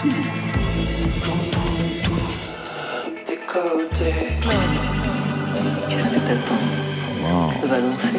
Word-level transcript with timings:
tout. 0.00 0.08
J'entends 1.24 1.60
tout. 2.04 2.12
Des 3.26 3.36
côtés. 3.46 4.14
Qu'est-ce 5.88 6.10
que 6.10 6.20
t'attends 6.20 6.54
On 7.62 7.66
va 7.66 7.80
danser. 7.80 8.16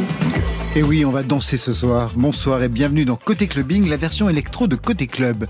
Et 0.76 0.84
oui, 0.84 1.04
on 1.06 1.10
va 1.10 1.24
danser 1.24 1.58
ce 1.58 1.74
soir. 1.74 2.12
Bonsoir 2.16 2.62
et 2.62 2.70
bienvenue 2.70 3.04
dans 3.04 3.16
Côté 3.16 3.48
Clubbing, 3.48 3.90
la 3.90 3.98
version 3.98 4.30
électro 4.30 4.68
de 4.68 4.76
Côté 4.76 5.08
Club. 5.08 5.48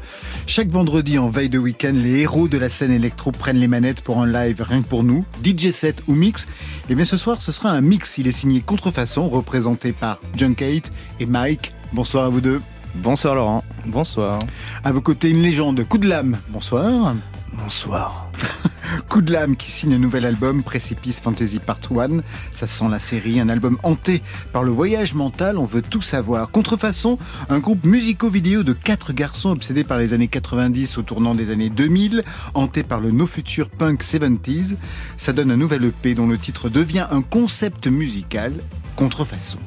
Chaque 0.47 0.69
vendredi 0.69 1.19
en 1.19 1.27
veille 1.27 1.49
de 1.49 1.59
week-end, 1.59 1.93
les 1.93 2.21
héros 2.21 2.47
de 2.47 2.57
la 2.57 2.69
scène 2.69 2.91
électro 2.91 3.31
prennent 3.31 3.59
les 3.59 3.67
manettes 3.67 4.01
pour 4.01 4.21
un 4.21 4.27
live 4.27 4.65
rien 4.67 4.81
que 4.81 4.87
pour 4.87 5.03
nous, 5.03 5.25
DJ 5.43 5.71
set 5.71 5.97
ou 6.07 6.15
mix. 6.15 6.47
Et 6.89 6.95
bien 6.95 7.05
ce 7.05 7.17
soir, 7.17 7.41
ce 7.41 7.51
sera 7.51 7.69
un 7.69 7.81
mix. 7.81 8.17
Il 8.17 8.27
est 8.27 8.31
signé 8.31 8.61
Contrefaçon, 8.61 9.27
représenté 9.27 9.91
par 9.91 10.19
Junkate 10.37 10.91
et 11.19 11.25
Mike. 11.25 11.73
Bonsoir 11.93 12.23
à 12.23 12.29
vous 12.29 12.41
deux. 12.41 12.61
Bonsoir 12.95 13.35
Laurent. 13.35 13.63
Bonsoir. 13.85 14.39
À 14.83 14.91
vos 14.91 15.01
côtés, 15.01 15.29
une 15.29 15.41
légende, 15.41 15.83
Coup 15.87 15.97
de 15.97 16.07
lame. 16.07 16.37
Bonsoir. 16.49 17.15
Bonsoir. 17.53 18.29
Coup 19.09 19.21
de 19.21 19.31
lame 19.31 19.55
qui 19.55 19.71
signe 19.71 19.93
un 19.93 19.99
nouvel 19.99 20.25
album, 20.25 20.63
Précipice 20.63 21.19
Fantasy 21.19 21.59
Part 21.59 21.79
1. 21.89 22.19
Ça 22.51 22.67
sent 22.67 22.85
la 22.89 22.99
série, 22.99 23.39
un 23.39 23.49
album 23.49 23.77
hanté 23.83 24.21
par 24.51 24.63
le 24.63 24.71
voyage 24.71 25.13
mental, 25.13 25.57
on 25.57 25.65
veut 25.65 25.81
tout 25.81 26.01
savoir. 26.01 26.51
Contrefaçon, 26.51 27.17
un 27.49 27.59
groupe 27.59 27.85
musico-vidéo 27.85 28.63
de 28.63 28.73
quatre 28.73 29.13
garçons 29.13 29.51
obsédés 29.51 29.83
par 29.83 29.97
les 29.97 30.13
années 30.13 30.27
90 30.27 30.97
au 30.97 31.01
tournant 31.01 31.35
des 31.35 31.49
années 31.49 31.69
2000, 31.69 32.23
hanté 32.53 32.83
par 32.83 32.99
le 32.99 33.11
no 33.11 33.25
future 33.25 33.69
punk 33.69 34.03
70s. 34.03 34.75
Ça 35.17 35.33
donne 35.33 35.51
un 35.51 35.57
nouvel 35.57 35.85
EP 35.85 36.13
dont 36.13 36.27
le 36.27 36.37
titre 36.37 36.69
devient 36.69 37.07
un 37.11 37.21
concept 37.21 37.87
musical, 37.87 38.53
Contrefaçon. 38.95 39.59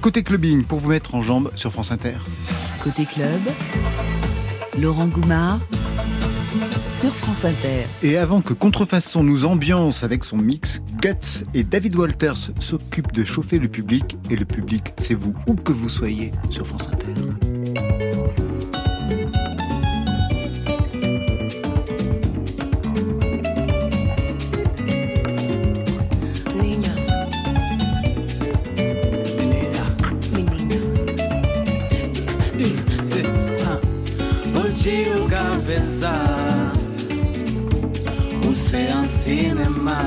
Côté 0.00 0.22
clubbing, 0.22 0.64
pour 0.64 0.78
vous 0.78 0.88
mettre 0.88 1.14
en 1.14 1.22
jambe 1.22 1.50
sur 1.56 1.72
France 1.72 1.92
Inter. 1.92 2.16
Côté 2.82 3.04
club, 3.04 3.40
Laurent 4.78 5.06
Goumard 5.06 5.60
sur 6.90 7.14
France 7.14 7.44
Inter. 7.44 7.86
Et 8.02 8.16
avant 8.18 8.42
que 8.42 8.52
Contrefaçon 8.52 9.24
nous 9.24 9.46
ambiance 9.46 10.04
avec 10.04 10.24
son 10.24 10.36
mix, 10.36 10.82
Guts 11.00 11.44
et 11.54 11.64
David 11.64 11.96
Walters 11.96 12.50
s'occupent 12.60 13.12
de 13.12 13.24
chauffer 13.24 13.58
le 13.58 13.68
public. 13.68 14.18
Et 14.30 14.36
le 14.36 14.44
public, 14.44 14.92
c'est 14.98 15.14
vous, 15.14 15.34
où 15.46 15.54
que 15.54 15.72
vous 15.72 15.88
soyez, 15.88 16.32
sur 16.50 16.66
France 16.66 16.88
Inter. 16.92 18.01
besar 35.74 36.72
O 38.48 38.54
sea 38.54 39.04
cinema, 39.04 40.00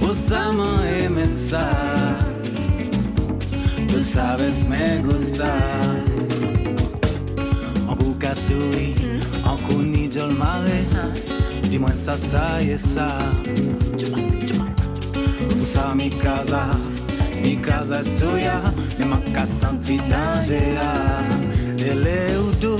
Usamos 0.00 0.80
mesa. 1.10 1.70
Tú 3.88 4.00
sabes 4.00 4.64
me 4.64 5.02
gusta. 5.02 5.50
Onkou 7.88 8.14
kasoui, 8.18 8.94
onkou 9.44 9.82
ni 9.82 10.08
jol 10.08 10.32
mare 10.34 10.86
Di 11.68 11.78
mwen 11.78 11.96
sa 11.96 12.14
sa 12.14 12.58
Usa 15.60 15.94
mi 15.94 16.10
casa, 16.10 16.70
mi 17.42 17.56
casa 17.56 18.00
es 18.00 18.14
tuya. 18.14 18.62
Mi 18.98 19.04
maka 19.06 19.46
santi 19.46 19.98
dangeya 20.08 21.53
Eleudo, 21.86 22.78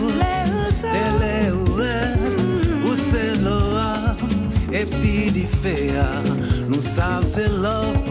Eleua, 0.82 2.16
o 2.86 2.92
mm. 2.92 2.96
Seloa, 2.96 4.16
Epidifea, 4.72 6.22
nous 6.68 6.80
savons 6.80 7.26
c'est 7.30 7.48
l'homme, 7.48 8.02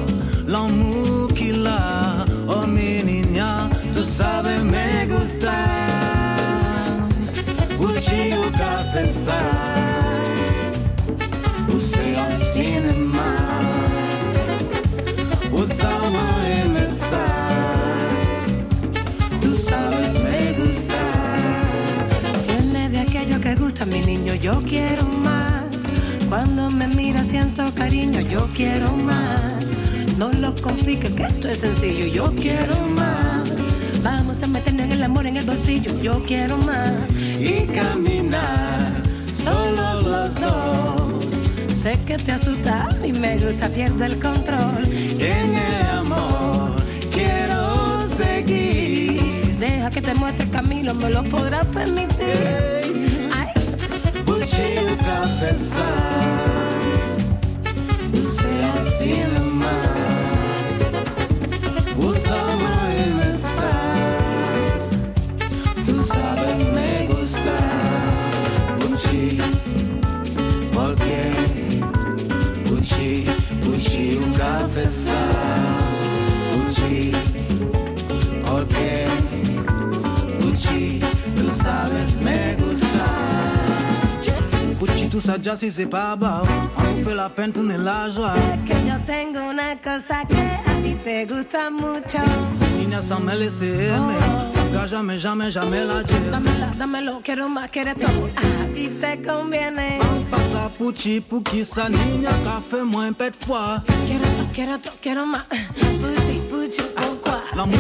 l'amour 0.48 1.30
qu'il 1.30 1.66
a, 1.66 2.26
oh 2.48 2.68
menina, 2.68 3.70
tu 3.96 4.04
sabes 4.04 4.62
me 4.64 5.08
gustar, 5.08 6.38
o 7.80 7.88
tio 8.00 8.44
confessar, 8.52 9.50
o 11.70 11.80
seu 11.80 12.54
cinema. 12.54 13.13
Cariño, 27.84 28.22
yo 28.22 28.48
quiero 28.56 28.96
más. 28.96 29.66
No 30.18 30.32
lo 30.32 30.56
compliques, 30.56 31.12
que 31.12 31.24
esto 31.24 31.50
es 31.50 31.58
sencillo, 31.58 32.06
yo 32.06 32.26
quiero 32.44 32.78
más. 32.98 33.52
Vamos 34.02 34.42
a 34.42 34.48
meternos 34.48 34.90
el 34.90 35.04
amor 35.04 35.26
en 35.28 35.36
el 35.36 35.46
bolsillo, 35.46 35.92
yo 36.02 36.24
quiero 36.26 36.58
más. 36.60 37.12
Y 37.40 37.66
caminar 37.80 39.02
Solo 39.44 40.02
los 40.02 40.36
dos 40.36 41.26
Sé 41.76 42.00
que 42.06 42.16
te 42.18 42.32
asusta 42.32 42.88
y 43.04 43.12
me 43.12 43.38
gusta, 43.38 43.68
pierdo 43.68 44.06
el 44.06 44.18
control. 44.18 44.84
En 45.20 45.50
el 45.54 45.86
amor 45.90 46.76
quiero 47.12 48.08
seguir 48.16 49.58
Deja 49.60 49.90
que 49.90 50.02
te 50.02 50.14
muestre 50.14 50.48
Camilo, 50.50 50.94
me 50.96 51.10
lo 51.10 51.24
podrás 51.24 51.68
permitir. 51.68 53.30
Ay. 53.36 53.54
Você 55.44 56.53
You. 59.06 59.43
Ça 85.24 85.38
déjà 85.38 85.56
si 85.56 85.72
c'est 85.72 85.86
pas 85.86 86.16
bas 86.16 86.42
On 86.78 86.98
nous 86.98 87.04
fait 87.04 87.16
la 87.16 87.30
peine 87.30 87.52
tourner 87.52 87.78
la 87.78 88.10
joie 88.10 88.34
Que 88.66 88.74
yo 88.74 88.96
tengo 89.06 89.50
una 89.50 89.76
cosa 89.82 90.26
que 90.28 90.36
a 90.36 90.82
ti 90.84 90.96
te 90.96 91.26
gusta 91.26 91.70
mucho. 91.70 92.20
Niña 92.78 93.02
sans 93.02 93.22
me 93.22 93.36
laisser 93.36 93.90
aimer 93.90 94.20
Nunca 94.56 94.88
jamais, 94.88 95.20
jamais, 95.20 95.52
jamais 95.52 95.86
la 95.86 96.04
dire 96.04 96.32
Dámela, 96.32 96.68
dámelo, 96.78 97.22
quiero 97.24 97.48
más, 97.48 97.70
quieres 97.70 97.96
todo. 97.96 98.30
A 98.36 98.74
ti 98.74 98.90
te 98.90 99.22
conviene. 99.22 100.00
Passa 100.30 100.70
pucci 100.78 101.22
pour 101.22 101.44
qui 101.44 101.64
sa 101.64 101.90
niña 101.90 102.32
Café 102.44 102.84
moins 102.84 103.14
fois 103.46 103.82
Quiero 104.06 104.26
todo, 104.36 104.48
quiero 104.54 104.80
todo, 104.80 104.94
quiero 105.02 105.26
más. 105.26 105.46
Puchi, 106.02 106.40
puchi, 106.50 106.82
pourquoi? 106.96 107.43
L'amour 107.56 107.78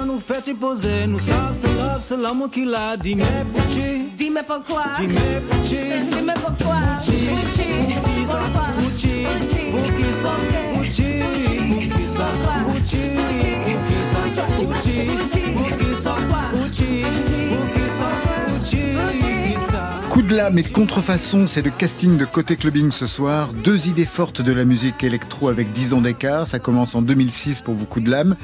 on 0.00 0.06
nous 0.06 0.20
fait 0.20 0.46
y 0.48 0.54
poser 0.54 1.06
Nous 1.06 1.20
savons 1.20 1.52
c'est 1.52 1.68
love, 1.74 2.00
c'est 2.00 2.16
l'amour 2.16 2.50
qui 2.50 2.64
l'a 2.64 2.96
dit. 2.96 3.14
Mais 3.14 3.24
pucci, 3.54 4.08
Dime 4.16 4.40
pourquoi? 4.46 4.84
dis-moi 4.98 5.20
pucci 5.48 5.76
Dime 6.10 6.34
pourquoi. 6.34 6.76
Pucci, 6.98 8.26
ça 8.26 8.38
pourquoi? 8.38 8.66
Pucci, 8.78 9.26
pour 9.70 9.82
qui? 9.96 10.14
Ça 10.14 10.73
et 20.36 20.62
de 20.62 20.68
contrefaçon, 20.68 21.46
c'est 21.46 21.62
le 21.62 21.70
casting 21.70 22.18
de 22.18 22.24
Côté 22.24 22.56
Clubbing 22.56 22.90
ce 22.90 23.06
soir. 23.06 23.52
Deux 23.52 23.86
idées 23.86 24.04
fortes 24.04 24.42
de 24.42 24.52
la 24.52 24.64
musique 24.64 25.04
électro 25.04 25.48
avec 25.48 25.72
10 25.72 25.92
ans 25.92 26.00
d'écart. 26.00 26.48
Ça 26.48 26.58
commence 26.58 26.96
en 26.96 27.02
2006 27.02 27.62
pour 27.62 27.74
vous, 27.74 27.86
Coup 27.86 28.00
de 28.00 28.10
lame. 28.10 28.34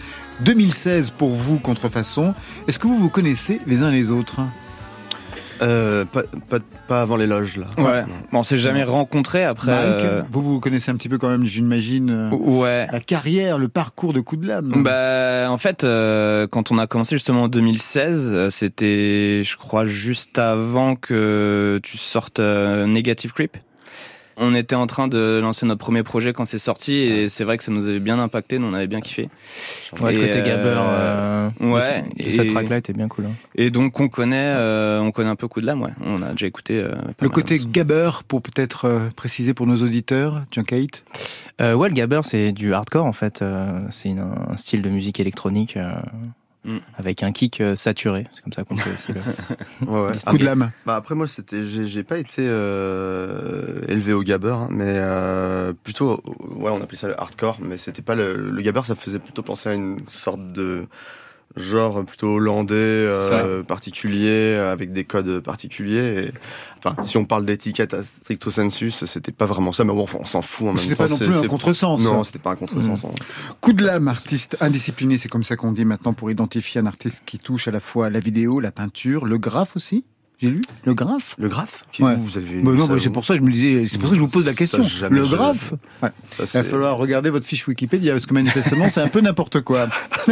2016 0.45 1.11
pour 1.11 1.31
vous, 1.31 1.59
contrefaçon. 1.59 2.33
Est-ce 2.69 2.79
que 2.79 2.87
vous 2.87 2.97
vous 2.97 3.09
connaissez 3.09 3.61
les 3.67 3.83
uns 3.83 3.91
les 3.91 4.13
autres? 4.13 4.41
Euh, 5.63 6.05
pas, 6.07 6.23
pas, 6.49 6.59
pas 6.89 7.03
avant 7.03 7.17
les 7.17 7.27
loges, 7.27 7.59
là. 7.59 7.67
Ouais. 7.77 8.03
Bon, 8.33 8.39
on 8.41 8.45
s'est 8.45 8.57
jamais 8.57 8.83
rencontrés 8.85 9.45
après. 9.45 9.71
Mike, 9.73 10.05
euh, 10.05 10.23
vous 10.31 10.43
vous 10.43 10.61
connaissez 10.61 10.91
un 10.91 10.95
petit 10.97 11.09
peu 11.09 11.19
quand 11.19 11.29
même, 11.29 11.45
j'imagine, 11.45 12.11
euh, 12.11 12.31
Ouais. 12.31 12.87
la 12.91 13.01
carrière, 13.01 13.59
le 13.59 13.69
parcours 13.69 14.13
de 14.13 14.21
Coup 14.21 14.37
de 14.37 14.47
lame. 14.47 14.73
Bah, 14.83 15.49
en 15.51 15.59
fait, 15.59 15.85
euh, 15.85 16.47
quand 16.47 16.71
on 16.71 16.79
a 16.79 16.87
commencé 16.87 17.15
justement 17.17 17.43
en 17.45 17.49
2016, 17.49 18.31
euh, 18.33 18.51
c'était, 18.51 19.43
je 19.45 19.57
crois, 19.57 19.85
juste 19.87 20.39
avant 20.39 20.97
que 20.97 21.79
tu 21.83 21.99
sortes 21.99 22.39
euh, 22.41 22.87
Negative 22.87 23.33
Creep. 23.33 23.57
On 24.43 24.55
était 24.55 24.75
en 24.75 24.87
train 24.87 25.07
de 25.07 25.39
lancer 25.43 25.67
notre 25.67 25.81
premier 25.81 26.03
projet 26.03 26.33
quand 26.33 26.47
c'est 26.47 26.59
sorti 26.59 26.95
et 26.95 27.29
c'est 27.29 27.45
vrai 27.45 27.59
que 27.59 27.65
ça 27.65 27.71
nous 27.71 27.89
avait 27.89 28.01
bien 28.01 28.19
impacté, 28.19 28.59
nous 28.59 28.67
on 28.69 28.73
avait 28.73 28.87
bien 28.87 29.03
kiffé. 29.03 29.29
Ouais, 30.01 30.15
le 30.15 30.21
côté 30.21 30.39
euh, 30.39 30.47
gabber 30.47 30.75
euh, 30.79 31.49
de 31.61 31.67
ouais, 31.67 32.03
de 32.17 32.27
et- 32.27 32.31
cette 32.31 32.49
track-là 32.51 32.79
était 32.79 32.95
bien 32.95 33.07
cool. 33.09 33.27
hein. 33.27 33.33
Et 33.55 33.71
donc 33.71 34.01
on 34.01 34.09
connaît, 34.09 34.55
euh, 34.57 34.99
on 35.01 35.11
connaît 35.13 35.29
un 35.29 35.37
peu 35.37 35.47
Coup 35.47 35.61
de 35.61 35.67
lame, 35.67 35.83
ouais. 35.83 35.91
On 36.03 36.23
a 36.23 36.31
déjà 36.31 36.47
écouté. 36.47 36.79
euh, 36.81 36.93
Le 37.21 37.29
côté 37.29 37.59
gabber, 37.59 38.11
pour 38.29 38.41
peut-être 38.41 38.87
euh, 38.87 39.01
préciser 39.15 39.53
pour 39.53 39.67
nos 39.67 39.77
auditeurs, 39.83 40.43
Junkate. 40.51 41.05
Euh, 41.61 41.75
ouais, 41.75 41.89
le 41.91 41.95
gabber, 41.95 42.21
c'est 42.23 42.53
du 42.53 42.73
hardcore 42.73 43.05
en 43.05 43.13
fait. 43.13 43.43
Euh, 43.43 43.79
c'est 43.91 44.11
un 44.11 44.57
style 44.57 44.81
de 44.81 44.89
musique 44.89 45.21
électronique 45.21 45.77
Mm. 46.63 46.77
avec 46.99 47.23
un 47.23 47.33
kick 47.33 47.63
euh, 47.63 47.75
saturé. 47.75 48.27
C'est 48.33 48.43
comme 48.43 48.53
ça 48.53 48.65
qu'on 48.65 48.77
peut 48.77 48.91
aussi 48.93 49.13
le. 49.13 49.21
Ouais, 49.91 50.09
ouais. 50.09 50.13
Coup 50.27 50.37
de 50.37 50.45
lame. 50.45 50.71
Bah 50.85 50.97
après 50.97 51.15
moi 51.15 51.27
c'était 51.27 51.65
j'ai 51.65 51.87
j'ai 51.87 52.03
pas 52.03 52.19
été 52.19 52.43
euh, 52.47 53.81
élevé 53.89 54.13
au 54.13 54.23
gabber 54.23 54.51
hein, 54.51 54.69
mais 54.71 54.93
euh, 54.97 55.73
plutôt 55.73 56.23
ouais 56.57 56.71
on 56.71 56.83
appelait 56.83 56.99
ça 56.99 57.09
le 57.09 57.19
hardcore 57.19 57.59
mais 57.63 57.79
c'était 57.79 58.03
pas 58.03 58.15
le, 58.15 58.35
le 58.35 58.63
gabber 58.63 58.83
ça 58.85 58.95
me 58.95 58.99
faisait 58.99 59.19
plutôt 59.19 59.43
penser 59.43 59.71
à 59.71 59.75
une 59.75 60.07
sorte 60.07 60.53
de 60.53 60.87
genre 61.57 62.05
plutôt 62.05 62.35
hollandais 62.37 62.75
euh, 62.77 63.63
particulier 63.65 64.55
avec 64.55 64.93
des 64.93 65.03
codes 65.05 65.41
particuliers 65.41 66.27
et, 66.29 66.33
enfin 66.79 66.95
si 67.03 67.17
on 67.19 67.25
parle 67.25 67.45
d'étiquette 67.45 67.93
à 67.93 68.05
stricto 68.05 68.51
sensus 68.53 69.05
c'était 69.05 69.33
pas 69.33 69.47
vraiment 69.47 69.73
ça 69.73 69.83
mais 69.83 69.93
bon 69.93 70.07
on 70.15 70.25
s'en 70.25 70.43
fout 70.43 70.69
en 70.69 70.73
même 70.75 70.77
C'était 70.77 70.95
temps 70.95 71.05
pas 71.05 71.11
non 71.11 71.17
c'est- 71.17 71.25
plus 71.27 71.37
un 71.45 71.49
contresens. 71.49 72.05
non 72.05 72.23
c'était 72.23 72.39
pas 72.39 72.51
un 72.53 72.57
contresens 72.57 73.05
hein. 73.05 73.09
Coup 73.61 73.73
de 73.73 73.85
lame, 73.85 74.07
artiste 74.07 74.57
indiscipliné, 74.61 75.19
c'est 75.19 75.29
comme 75.29 75.43
ça 75.43 75.57
qu'on 75.57 75.73
dit 75.73 75.85
maintenant 75.85 76.13
pour 76.13 76.31
identifier 76.31 76.81
un 76.81 76.87
artiste 76.87 77.23
qui 77.27 77.39
touche 77.41 77.67
à 77.67 77.73
la 77.73 77.81
fois 77.81 78.11
la 78.11 78.21
vidéo, 78.21 78.61
la 78.61 78.71
peinture, 78.71 79.27
le 79.27 79.37
graphe 79.39 79.75
aussi? 79.77 80.05
J'ai 80.41 80.49
lu 80.49 80.63
le 80.85 80.95
graphe. 80.95 81.35
le 81.39 81.49
graphe 81.49 81.85
Ouais. 82.01 82.17
vous 82.17 82.39
avez 82.39 82.63
Bah 82.63 82.73
non, 82.73 82.87
bah 82.87 82.95
c'est 82.99 83.11
pour 83.11 83.25
ça 83.27 83.35
que 83.35 83.41
je 83.41 83.47
me 83.47 83.53
disais, 83.53 83.87
c'est 83.87 83.99
pour 83.99 84.09
ça 84.09 84.13
que 84.13 84.17
je 84.17 84.23
vous 84.23 84.29
pose 84.29 84.47
la 84.47 84.55
question. 84.55 84.85
le 85.11 85.27
graphe. 85.27 85.75
Ouais. 86.03 86.09
ça, 86.47 86.61
Il 86.61 86.65
va 86.65 86.71
falloir 86.71 86.97
regarder 86.97 87.29
votre 87.31 87.47
fiche 87.47 87.67
Wikipédia 87.69 88.13
parce 88.13 88.25
que 88.27 88.33
manifestement 88.35 88.89
c'est 88.89 89.03
un 89.03 89.09
peu 89.09 89.21
n'importe 89.21 89.61
quoi. 89.61 89.89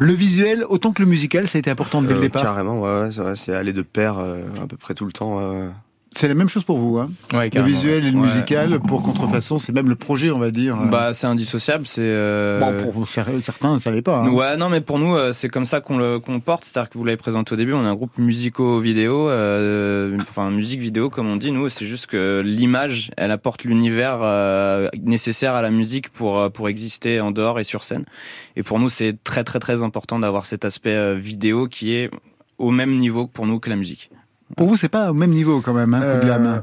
le 0.00 0.12
visuel, 0.14 0.64
autant 0.68 0.92
que 0.92 1.02
le 1.02 1.08
musical, 1.08 1.46
ça 1.48 1.58
a 1.58 1.60
été 1.60 1.70
important 1.70 2.02
dès 2.02 2.12
le 2.14 2.18
Euh, 2.18 2.22
départ. 2.22 2.42
Carrément, 2.42 2.80
ouais, 2.80 3.10
ouais, 3.18 3.36
c'est 3.36 3.54
aller 3.54 3.72
de 3.72 3.82
pair 3.82 4.18
euh, 4.18 4.42
à 4.62 4.66
peu 4.66 4.76
près 4.76 4.94
tout 4.94 5.04
le 5.04 5.12
temps. 5.12 5.38
ouais. 5.38 5.68
C'est 6.14 6.28
la 6.28 6.34
même 6.34 6.48
chose 6.48 6.62
pour 6.64 6.78
vous, 6.78 6.98
hein. 6.98 7.10
Ouais, 7.32 7.50
Le 7.54 7.62
visuel 7.62 8.04
et 8.04 8.10
le 8.10 8.18
Ouais. 8.18 8.26
musical 8.26 8.78
pour 8.80 9.02
contrefaçon, 9.02 9.58
c'est 9.58 9.72
même 9.72 9.88
le 9.88 9.94
projet, 9.96 10.30
on 10.30 10.38
va 10.38 10.50
dire. 10.50 10.78
euh. 10.80 10.84
Bah 10.86 11.14
c'est 11.14 11.26
indissociable, 11.26 11.86
c'est. 11.86 12.02
euh, 12.02 12.60
bon, 12.60 12.92
pour 12.92 13.04
cer- 13.06 13.42
certains, 13.42 13.78
ça 13.78 13.90
l'est 13.90 14.02
pas. 14.02 14.18
hein. 14.18 14.28
Ouais, 14.28 14.56
non, 14.56 14.68
mais 14.68 14.80
pour 14.82 14.98
nous, 14.98 15.16
euh, 15.16 15.32
c'est 15.32 15.48
comme 15.48 15.64
ça 15.64 15.80
qu'on 15.80 15.96
le 15.98 16.18
qu'on 16.20 16.38
porte. 16.40 16.64
C'est-à-dire 16.64 16.90
que 16.90 16.98
vous 16.98 17.04
l'avez 17.04 17.16
présenté 17.16 17.54
au 17.54 17.56
début, 17.56 17.72
on 17.72 17.82
est 17.84 17.88
un 17.88 17.94
groupe 17.94 18.16
musico-vidéo, 18.18 19.28
euh, 19.30 20.16
enfin 20.20 20.50
musique 20.50 20.80
vidéo 20.80 21.08
comme 21.10 21.28
on 21.28 21.36
dit. 21.36 21.50
Nous, 21.50 21.68
c'est 21.70 21.86
juste 21.86 22.06
que 22.06 22.42
l'image, 22.44 23.10
elle 23.16 23.30
apporte 23.30 23.64
l'univers 23.64 24.18
euh, 24.22 24.88
nécessaire 25.02 25.54
à 25.54 25.62
la 25.62 25.70
musique 25.70 26.10
pour 26.10 26.38
euh, 26.38 26.48
pour 26.50 26.68
exister 26.68 27.20
en 27.20 27.30
dehors 27.30 27.58
et 27.58 27.64
sur 27.64 27.84
scène. 27.84 28.04
Et 28.56 28.62
pour 28.62 28.78
nous, 28.78 28.90
c'est 28.90 29.14
très 29.24 29.44
très 29.44 29.58
très 29.60 29.82
important 29.82 30.18
d'avoir 30.18 30.44
cet 30.46 30.64
aspect 30.64 31.16
vidéo 31.16 31.68
qui 31.68 31.94
est 31.94 32.10
au 32.58 32.70
même 32.70 32.98
niveau 32.98 33.26
pour 33.26 33.46
nous 33.46 33.58
que 33.58 33.70
la 33.70 33.76
musique. 33.76 34.10
Pour 34.56 34.68
vous, 34.68 34.76
c'est 34.76 34.88
pas 34.88 35.10
au 35.10 35.14
même 35.14 35.30
niveau 35.30 35.60
quand 35.60 35.74
même, 35.74 35.94
hein, 35.94 36.00
coup 36.00 36.26
de. 36.26 36.30
Euh, 36.30 36.60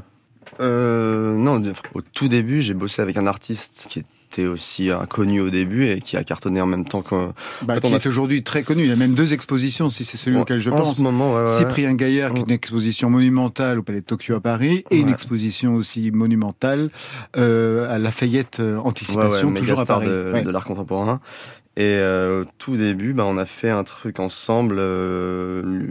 euh, 0.60 1.36
non, 1.36 1.62
au 1.94 2.00
tout 2.00 2.28
début, 2.28 2.60
j'ai 2.62 2.74
bossé 2.74 3.02
avec 3.02 3.16
un 3.16 3.26
artiste 3.26 3.86
qui 3.88 4.00
était 4.00 4.46
aussi 4.46 4.90
inconnu 4.90 5.40
au 5.40 5.50
début 5.50 5.86
et 5.86 6.00
qui 6.00 6.16
a 6.16 6.24
cartonné 6.24 6.60
en 6.60 6.66
même 6.66 6.84
temps 6.84 7.02
que. 7.02 7.30
Bah, 7.62 7.80
qui 7.80 7.92
a 7.92 7.96
est 7.96 8.06
aujourd'hui 8.06 8.42
très 8.42 8.62
connu. 8.62 8.84
Il 8.84 8.92
a 8.92 8.96
même 8.96 9.14
deux 9.14 9.32
expositions, 9.32 9.90
si 9.90 10.04
c'est 10.04 10.16
celui 10.16 10.38
auquel 10.38 10.58
je 10.58 10.70
en 10.70 10.78
pense. 10.78 10.98
ce 10.98 11.02
moment, 11.02 11.34
ouais, 11.34 11.42
ouais, 11.42 11.48
ouais. 11.48 11.56
Cyprien 11.56 11.94
Gaillard, 11.94 12.34
qui 12.34 12.40
est 12.40 12.44
une 12.44 12.52
exposition 12.52 13.10
monumentale 13.10 13.78
au 13.78 13.82
Palais 13.82 14.00
de 14.00 14.06
Tokyo 14.06 14.34
à 14.34 14.40
Paris, 14.40 14.84
et 14.90 14.98
une 14.98 15.08
exposition 15.08 15.74
aussi 15.74 16.10
monumentale 16.10 16.90
euh, 17.36 17.92
à 17.92 17.98
Lafayette 17.98 18.60
euh, 18.60 18.78
Anticipation, 18.78 19.52
toujours 19.52 19.80
à 19.80 19.86
Paris. 19.86 20.06
de, 20.06 20.50
l'art 20.50 20.64
contemporain. 20.64 21.20
Et 21.76 21.82
euh, 21.84 22.42
au 22.42 22.44
tout 22.58 22.76
début, 22.76 23.14
bah, 23.14 23.24
on 23.26 23.38
a 23.38 23.46
fait 23.46 23.70
un 23.70 23.84
truc 23.84 24.20
ensemble. 24.20 24.76
euh, 24.78 25.86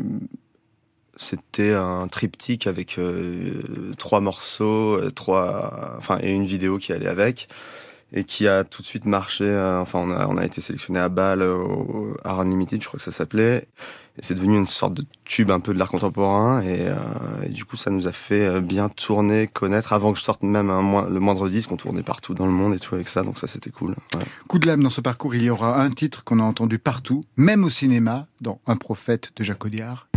C'était 1.22 1.74
un 1.74 2.08
triptyque 2.08 2.66
avec 2.66 2.98
euh, 2.98 3.62
trois 3.98 4.22
morceaux, 4.22 4.96
euh, 4.96 5.12
trois, 5.12 5.96
enfin 5.98 6.18
et 6.22 6.32
une 6.32 6.46
vidéo 6.46 6.78
qui 6.78 6.94
allait 6.94 7.10
avec, 7.10 7.50
et 8.14 8.24
qui 8.24 8.48
a 8.48 8.64
tout 8.64 8.82
de 8.82 8.88
suite 8.88 9.04
marché. 9.04 9.44
euh, 9.44 9.82
enfin, 9.82 10.00
on 10.00 10.38
a, 10.38 10.46
été 10.46 10.62
sélectionné 10.62 10.98
à 10.98 11.10
Bâle 11.10 11.44
au 11.44 12.16
Art 12.24 12.40
Unlimited, 12.40 12.82
je 12.82 12.88
crois 12.88 13.00
que 13.00 13.04
ça 13.04 13.12
s'appelait. 13.12 13.68
Et 14.18 14.22
c'est 14.22 14.34
devenu 14.34 14.56
une 14.56 14.66
sorte 14.66 14.94
de 14.94 15.06
tube 15.26 15.52
un 15.52 15.60
peu 15.60 15.74
de 15.74 15.78
l'art 15.78 15.90
contemporain, 15.90 16.62
et, 16.62 16.88
du 17.50 17.66
coup, 17.66 17.76
ça 17.76 17.90
nous 17.90 18.08
a 18.08 18.14
fait 18.14 18.62
bien 18.62 18.88
tourner, 18.88 19.48
connaître. 19.48 19.92
Avant 19.92 20.14
que 20.14 20.20
je 20.20 20.24
sorte 20.24 20.44
même 20.44 20.68
le 20.68 21.20
moindre 21.20 21.50
disque, 21.50 21.72
on 21.74 21.78
tournait 21.78 22.02
partout 22.02 22.34
dans 22.34 22.46
le 22.46 22.52
monde 22.54 22.74
et 22.74 22.80
tout 22.80 22.96
avec 22.96 23.10
ça, 23.10 23.24
donc 23.24 23.38
ça 23.40 23.48
c'était 23.48 23.72
cool. 23.72 23.96
Coup 24.48 24.60
de 24.60 24.68
lame 24.68 24.84
dans 24.84 24.90
ce 24.90 25.02
parcours, 25.02 25.36
il 25.36 25.44
y 25.44 25.50
aura 25.50 25.82
un 25.82 25.92
titre 25.92 26.24
qu'on 26.24 26.40
a 26.40 26.44
entendu 26.44 26.80
partout, 26.80 27.24
même 27.36 27.66
au 27.66 27.70
cinéma, 27.70 28.28
dans 28.40 28.62
Un 28.68 28.78
prophète 28.78 29.32
de 29.36 29.44
Jacques 29.44 29.66
Audiard. 29.66 30.08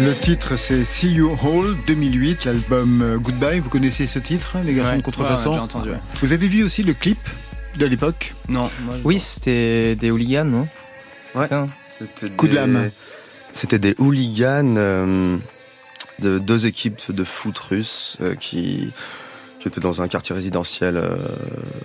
Le 0.00 0.14
titre, 0.14 0.56
c'est 0.56 0.84
See 0.84 1.12
You 1.12 1.36
All 1.42 1.76
2008, 1.86 2.44
l'album 2.46 3.02
euh, 3.02 3.18
Goodbye. 3.18 3.60
Vous 3.60 3.68
connaissez 3.68 4.06
ce 4.06 4.18
titre, 4.18 4.56
les 4.64 4.72
garçons 4.74 4.92
Ouais. 4.92 4.98
de 4.98 5.02
contrefaçon 5.02 5.50
Ouais, 5.50 5.54
j'ai 5.56 5.60
entendu. 5.60 5.90
ouais. 5.90 5.98
Vous 6.22 6.32
avez 6.32 6.48
vu 6.48 6.64
aussi 6.64 6.82
le 6.82 6.94
clip 6.94 7.18
de 7.78 7.84
l'époque 7.86 8.34
Non. 8.48 8.70
moi, 8.82 8.94
Oui, 9.04 9.20
c'était 9.20 9.96
des 9.96 10.10
hooligans, 10.10 10.44
non? 10.46 10.66
C'est 11.32 11.38
Ouais. 11.38 11.46
ça 11.46 11.68
C'était 11.98 12.34
Coup 12.34 12.46
de 12.46 12.52
des- 12.52 12.56
lame. 12.56 12.90
C'était 13.52 13.78
des 13.78 13.94
hooligans 13.98 14.74
euh, 14.78 15.36
de 16.20 16.38
deux 16.38 16.66
équipes 16.66 17.00
de 17.10 17.24
foot 17.24 17.58
russes 17.58 18.16
euh, 18.22 18.34
qui 18.34 18.92
qui 19.60 19.68
étaient 19.68 19.80
dans 19.80 20.00
un 20.00 20.08
quartier 20.08 20.34
résidentiel 20.34 20.96
euh, 20.96 21.16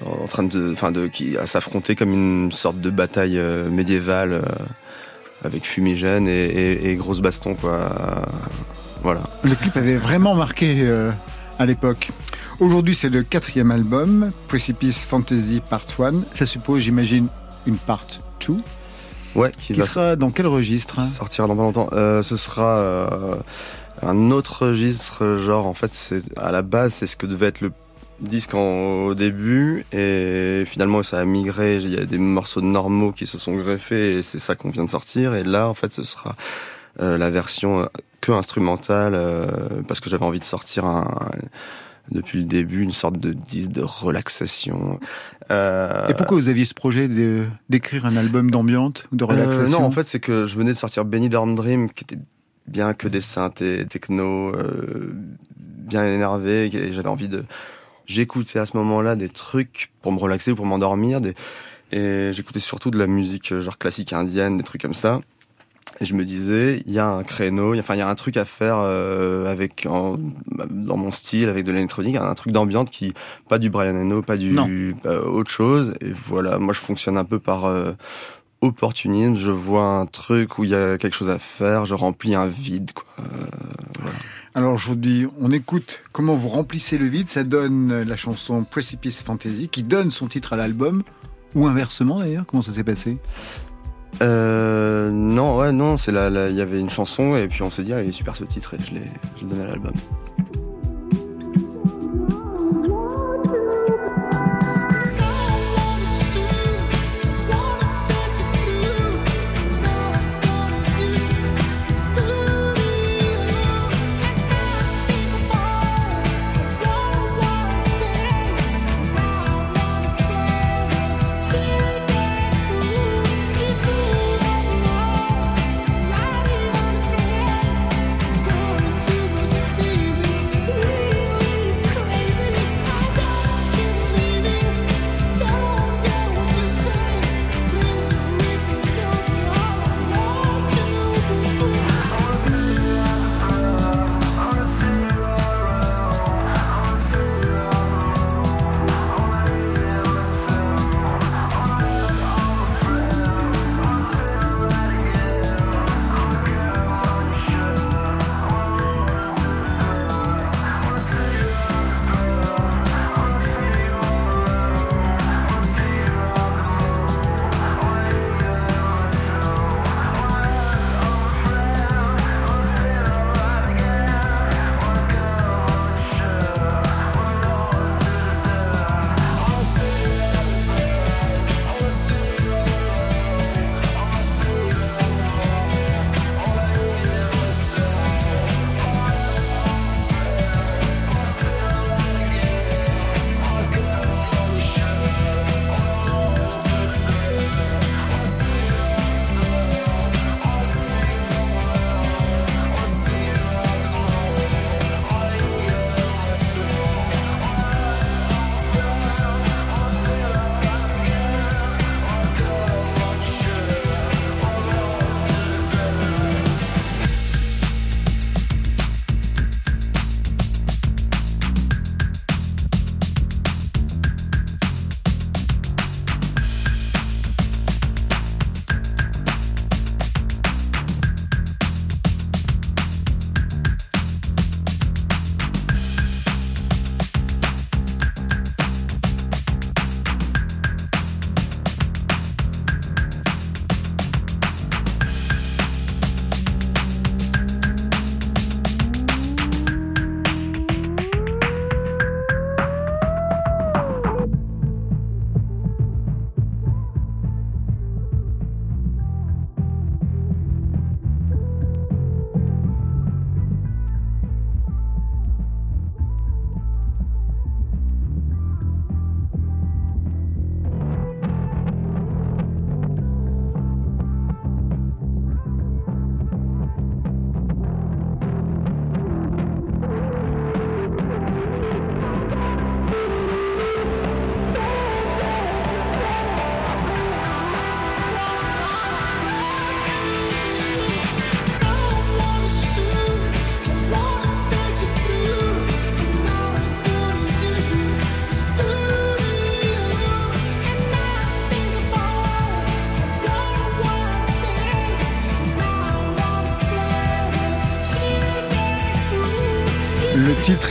en 0.06 0.28
train 0.28 0.44
de 0.44 0.72
enfin 0.72 0.92
de 0.94 1.08
qui 1.08 1.38
à 1.38 1.46
s'affronter 1.46 1.96
comme 1.96 2.14
une 2.14 2.50
sorte 2.54 2.80
de 2.80 2.90
bataille 2.90 3.38
euh, 3.38 3.68
médiévale 3.70 4.32
euh, 4.32 4.42
avec 5.44 5.64
fumigène 5.64 6.28
et, 6.28 6.46
et, 6.46 6.90
et 6.92 6.96
grosses 6.96 7.22
bastons 7.22 7.56
quoi. 7.56 7.90
Voilà. 9.06 9.22
Le 9.44 9.54
clip 9.54 9.77
avait 9.77 9.98
vraiment 9.98 10.34
marqué 10.34 10.77
euh, 10.80 11.12
à 11.60 11.68
l'époque. 11.68 12.10
Aujourd'hui, 12.60 12.96
c'est 12.96 13.10
le 13.10 13.22
quatrième 13.22 13.70
album, 13.70 14.32
Precipice 14.48 15.04
Fantasy 15.04 15.62
Part 15.70 15.86
1. 16.00 16.24
Ça 16.34 16.48
suppose, 16.48 16.80
j'imagine, 16.80 17.27
une 17.68 17.77
Part 17.77 18.08
2. 18.48 18.56
Ouais, 19.36 19.51
qui, 19.51 19.74
Qui 19.74 19.80
va 19.80 19.86
sera 19.86 20.15
dans 20.15 20.32
quel 20.32 20.48
registre 20.48 20.98
hein? 20.98 21.08
sortir 21.08 21.48
dans 21.48 21.56
pas 21.56 21.62
longtemps. 21.62 21.89
Euh, 21.94 22.24
ce 22.24 22.36
sera 22.36 22.80
euh, 22.80 23.36
un 24.01 24.32
autre 24.32 24.68
registre, 24.70 25.38
genre 25.38 25.68
en 25.68 25.75
fait, 25.75 25.94
c'est 25.94 26.24
à 26.36 26.51
la 26.51 26.63
base, 26.63 26.94
c'est 26.94 27.06
ce 27.08 27.15
que 27.15 27.27
devait 27.27 27.48
être 27.48 27.62
le 27.62 27.72
disque 28.19 28.53
en- 28.53 29.05
au 29.07 29.15
début, 29.15 29.86
et 29.91 30.63
finalement 30.65 31.03
ça 31.03 31.19
a 31.19 31.25
migré. 31.25 31.77
Il 31.77 31.89
y 31.93 31.98
a 31.98 32.05
des 32.05 32.17
morceaux 32.17 32.62
normaux 32.62 33.12
qui 33.12 33.27
se 33.27 33.38
sont 33.38 33.55
greffés, 33.55 34.17
et 34.19 34.22
c'est 34.24 34.39
ça 34.39 34.55
qu'on 34.55 34.69
vient 34.69 34.86
de 34.86 34.89
sortir. 34.89 35.36
Et 35.36 35.43
là, 35.43 35.67
en 35.69 35.74
fait, 35.74 35.91
ce 35.91 36.03
sera 36.03 36.36
euh, 37.01 37.17
la 37.17 37.29
version 37.29 37.81
euh, 37.81 37.86
que 38.22 38.31
instrumentale, 38.31 39.13
euh, 39.15 39.48
parce 39.88 40.00
que 40.00 40.10
j'avais 40.10 40.24
envie 40.25 40.39
de 40.39 40.45
sortir 40.45 40.86
un 40.86 41.29
depuis 42.12 42.38
le 42.38 42.45
début 42.45 42.84
une 42.84 42.91
sorte 42.91 43.17
de 43.17 43.34
disque 43.34 43.72
de 43.72 43.81
relaxation. 43.81 45.00
Euh, 45.51 46.07
Et 46.07 46.13
pourquoi 46.13 46.38
vous 46.38 46.50
aviez 46.50 46.63
ce 46.65 46.75
projet 46.75 47.10
d'écrire 47.67 48.05
un 48.05 48.15
album 48.15 48.51
d'ambiance 48.51 49.05
ou 49.12 49.15
de 49.15 49.24
euh, 49.24 49.27
relaxation 49.27 49.79
non, 49.79 49.86
en 49.86 49.91
fait, 49.91 50.05
c'est 50.05 50.19
que 50.19 50.45
je 50.45 50.55
venais 50.57 50.72
de 50.74 50.77
sortir 50.77 51.03
Benny 51.03 51.29
Dorm 51.29 51.55
Dream, 51.55 51.89
qui 51.89 52.03
était 52.03 52.19
bien 52.67 52.93
que 52.93 53.07
des 53.07 53.22
synthés 53.22 53.86
techno, 53.89 54.50
euh, 54.55 55.13
bien 55.57 56.05
énervé, 56.05 56.67
et 56.74 56.93
j'avais 56.93 57.10
envie 57.10 57.27
de. 57.27 57.43
J'écoutais 58.08 58.60
à 58.60 58.66
ce 58.66 58.78
moment-là 58.78 59.16
des 59.16 59.30
trucs 59.30 59.92
pour 60.02 60.12
me 60.12 60.20
relaxer 60.20 60.52
ou 60.52 60.56
pour 60.56 60.66
m'endormir, 60.66 61.22
des... 61.22 61.34
et 61.92 62.32
j'écoutais 62.34 62.60
surtout 62.60 62.92
de 62.92 62.98
la 62.98 63.08
musique 63.08 63.52
euh, 63.52 63.62
genre 63.62 63.78
classique 63.78 64.14
indienne, 64.14 64.58
des 64.58 64.64
trucs 64.64 64.82
comme 64.82 64.94
ça. 64.94 65.22
Et 66.02 66.06
je 66.06 66.14
me 66.14 66.26
disais, 66.26 66.84
il 66.88 66.92
y 66.94 67.00
a 67.00 67.08
un 67.08 67.24
créneau, 67.24 67.74
il 67.74 67.78
y 67.78 67.80
a- 67.80 67.84
enfin 67.84 67.96
il 67.96 68.00
y 68.00 68.02
a 68.02 68.08
un 68.10 68.16
truc 68.16 68.36
à 68.38 68.44
faire 68.44 68.78
euh, 68.80 69.46
avec 69.50 69.86
en- 69.90 70.18
dans 70.70 70.98
mon 70.98 71.12
style, 71.12 71.48
avec 71.48 71.64
de 71.64 71.72
l'électronique, 71.72 72.16
un 72.18 72.34
truc 72.34 72.52
d'ambiance 72.52 72.90
qui, 72.90 73.14
pas 73.48 73.60
du 73.60 73.70
Brian 73.70 73.96
Eno, 73.96 74.22
pas 74.22 74.36
du 74.36 74.96
pas 75.04 75.22
autre 75.22 75.52
chose. 75.52 75.94
Et 76.02 76.12
voilà, 76.12 76.58
moi 76.58 76.74
je 76.74 76.80
fonctionne 76.80 77.18
un 77.18 77.24
peu 77.24 77.40
par 77.40 77.66
euh, 77.66 77.94
opportunisme. 78.65 79.36
Je 79.36 79.51
vois 79.51 79.86
un 79.86 80.05
truc 80.05 80.57
où 80.57 80.63
il 80.63 80.72
y 80.72 80.75
a 80.75 80.98
quelque 80.98 81.15
chose 81.15 81.29
à 81.29 81.39
faire, 81.39 81.86
je 81.86 81.95
remplis 81.95 82.36
un 82.36 82.48
vide. 82.48 82.91
Quoi. 82.93 83.05
Alors 84.53 84.74
aujourd'hui, 84.74 85.27
on 85.39 85.51
écoute 85.51 86.01
comment 86.12 86.36
vous 86.36 86.50
remplissez 86.50 86.98
le 86.98 87.05
vide. 87.05 87.29
Ça 87.29 87.43
donne 87.43 88.03
la 88.03 88.17
chanson 88.17 88.63
Precipice 88.63 89.22
Fantasy 89.22 89.69
qui 89.69 89.84
donne 89.84 90.12
son 90.12 90.27
titre 90.27 90.53
à 90.53 90.55
l'album. 90.55 91.03
Ou 91.55 91.67
inversement 91.67 92.19
d'ailleurs, 92.19 92.45
comment 92.45 92.62
ça 92.62 92.74
s'est 92.74 92.84
passé? 92.84 93.17
Euh, 94.22 95.10
non, 95.12 95.57
ouais, 95.57 95.72
non, 95.72 95.98
c'est 95.98 96.12
là, 96.12 96.50
il 96.50 96.55
y 96.55 96.62
avait 96.62 96.79
une 96.79 96.89
chanson 96.89 97.36
et 97.36 97.48
puis 97.48 97.63
on 97.63 97.69
s'est 97.69 97.84
dit, 97.84 97.93
ah, 97.93 98.01
il 98.01 98.10
est 98.10 98.13
super 98.13 98.36
ce 98.36 98.43
titre 98.43 98.74
et 98.74 98.77
je 98.86 98.93
l'ai 98.93 99.50
donné 99.50 99.63
à 99.63 99.67
l'album. 99.67 99.93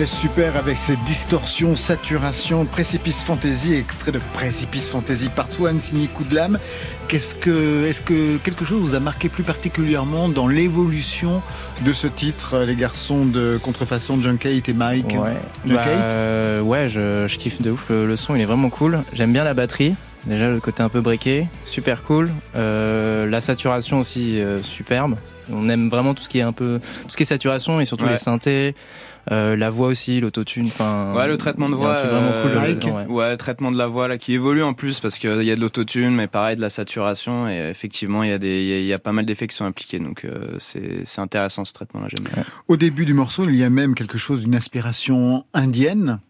Est 0.01 0.07
super 0.07 0.57
avec 0.57 0.77
ses 0.77 0.97
distorsions, 0.97 1.77
saturations, 1.77 2.65
Précipice 2.65 3.23
Fantasy, 3.23 3.75
extrait 3.75 4.11
de 4.11 4.19
Précipice 4.35 4.89
Fantasy 4.89 5.29
Part 5.29 5.47
1 5.65 5.79
signé 5.79 6.09
Coup 6.09 6.25
de 6.25 6.35
lame. 6.35 6.59
Qu'est-ce 7.07 7.37
que, 7.37 7.87
est-ce 7.87 8.01
que 8.01 8.39
quelque 8.39 8.65
chose 8.65 8.81
vous 8.81 8.95
a 8.97 9.01
marqué 9.01 9.29
plus 9.29 9.45
particulièrement 9.45 10.29
dans 10.29 10.49
l'évolution 10.49 11.43
de 11.87 11.93
ce 11.93 12.09
titre, 12.09 12.65
les 12.67 12.75
garçons 12.75 13.25
de 13.25 13.57
contrefaçon 13.63 14.21
Junkate 14.21 14.69
et 14.69 14.73
Mike? 14.75 15.13
Ouais, 15.17 15.37
Junkate 15.65 16.09
Bah, 16.09 16.15
euh, 16.15 16.61
ouais 16.61 16.89
je, 16.89 17.29
je 17.29 17.39
kiffe 17.39 17.63
de 17.63 17.71
ouf. 17.71 17.87
Le, 17.89 18.05
le 18.05 18.17
son, 18.17 18.35
il 18.35 18.41
est 18.41 18.47
vraiment 18.47 18.71
cool. 18.71 18.99
J'aime 19.13 19.33
bien 19.33 19.45
la 19.45 19.55
batterie. 19.55 19.95
Déjà, 20.27 20.49
le 20.49 20.59
côté 20.59 20.83
un 20.83 20.89
peu 20.89 21.03
breaké, 21.03 21.47
super 21.67 22.03
cool. 22.03 22.31
Euh, 22.57 23.27
la 23.29 23.41
saturation 23.41 24.01
aussi, 24.01 24.41
euh, 24.41 24.59
superbe. 24.61 25.15
On 25.53 25.69
aime 25.69 25.89
vraiment 25.91 26.15
tout 26.15 26.23
ce 26.23 26.31
qui 26.31 26.39
est 26.39 26.43
un 26.43 26.53
peu, 26.53 26.81
tout 27.03 27.11
ce 27.11 27.17
qui 27.17 27.23
est 27.23 27.27
saturation 27.27 27.79
et 27.81 27.85
surtout 27.85 28.05
Ouais. 28.05 28.13
les 28.13 28.17
synthés, 28.17 28.75
euh, 29.31 29.57
la 29.57 29.71
voix 29.71 29.89
aussi, 29.89 30.21
l'autotune. 30.21 30.67
Enfin, 30.67 31.13
Ouais, 31.15 31.27
le 31.27 31.37
traitement 31.37 31.69
de 31.69 31.75
voix. 31.75 31.95
cool 32.03 32.11
euh, 32.13 32.55
là-dedans, 32.55 32.97
ouais. 32.97 33.07
ouais, 33.07 33.31
le 33.31 33.37
traitement 33.37 33.71
de 33.73 33.79
la 33.79 33.87
voix 33.87 34.09
là 34.09 34.19
qui 34.19 34.35
évolue 34.35 34.63
en 34.63 34.75
plus 34.75 35.01
parce 35.01 35.19
qu'il 35.19 35.43
y 35.43 35.51
a 35.51 35.57
de 35.57 35.61
l'autotune, 35.61 36.15
mais 36.15 36.27
pareil 36.27 36.57
de 36.57 36.61
la 36.61 36.71
saturation 36.71 37.49
et 37.49 37.69
effectivement 37.71 38.23
il 38.23 38.31
y 38.31 38.33
a 38.33 38.39
des, 38.39 38.63
il 38.63 38.69
y 38.69 38.73
a- 38.75 38.79
il 38.81 38.87
y 38.87 38.93
a 38.93 38.99
pas 38.99 39.13
mal 39.13 39.25
d'effets 39.25 39.47
qui 39.47 39.57
sont 39.57 39.65
impliqués, 39.65 39.99
donc 39.99 40.25
euh, 40.25 40.57
c'est 40.59 41.03
c'est 41.07 41.21
intéressant 41.21 41.65
ce 41.65 41.73
traitement 41.73 42.01
là, 42.01 42.09
j'aime 42.11 42.27
bien. 42.33 42.43
Au 42.69 42.77
début 42.77 43.05
du 43.05 43.15
morceau, 43.15 43.49
il 43.49 43.57
y 43.57 43.65
a 43.65 43.71
même 43.71 43.95
quelque 43.95 44.19
chose 44.19 44.41
d'une 44.41 44.55
inspiration 44.55 45.45
indienne. 45.55 46.21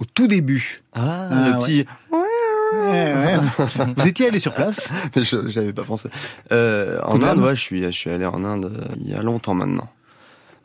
Au 0.00 0.04
tout 0.04 0.28
début. 0.28 0.82
Ah, 0.94 1.28
Ah, 1.30 1.48
le 1.50 1.58
petit. 1.58 1.84
Ouais, 2.12 3.14
ouais. 3.14 3.38
Vous 3.96 4.06
étiez 4.06 4.28
allé 4.28 4.38
sur 4.38 4.54
place? 4.54 4.88
Je- 5.16 5.48
J'avais 5.48 5.72
pas 5.72 5.82
pensé. 5.82 6.08
Euh, 6.52 7.00
en 7.04 7.18
de 7.18 7.24
Inde, 7.24 7.40
ouais, 7.40 7.56
je 7.56 7.60
suis, 7.60 7.82
je 7.84 7.90
suis 7.90 8.10
allé 8.10 8.24
en 8.24 8.44
Inde 8.44 8.70
il 9.00 9.10
y 9.10 9.14
a 9.14 9.22
longtemps 9.22 9.54
maintenant. 9.54 9.88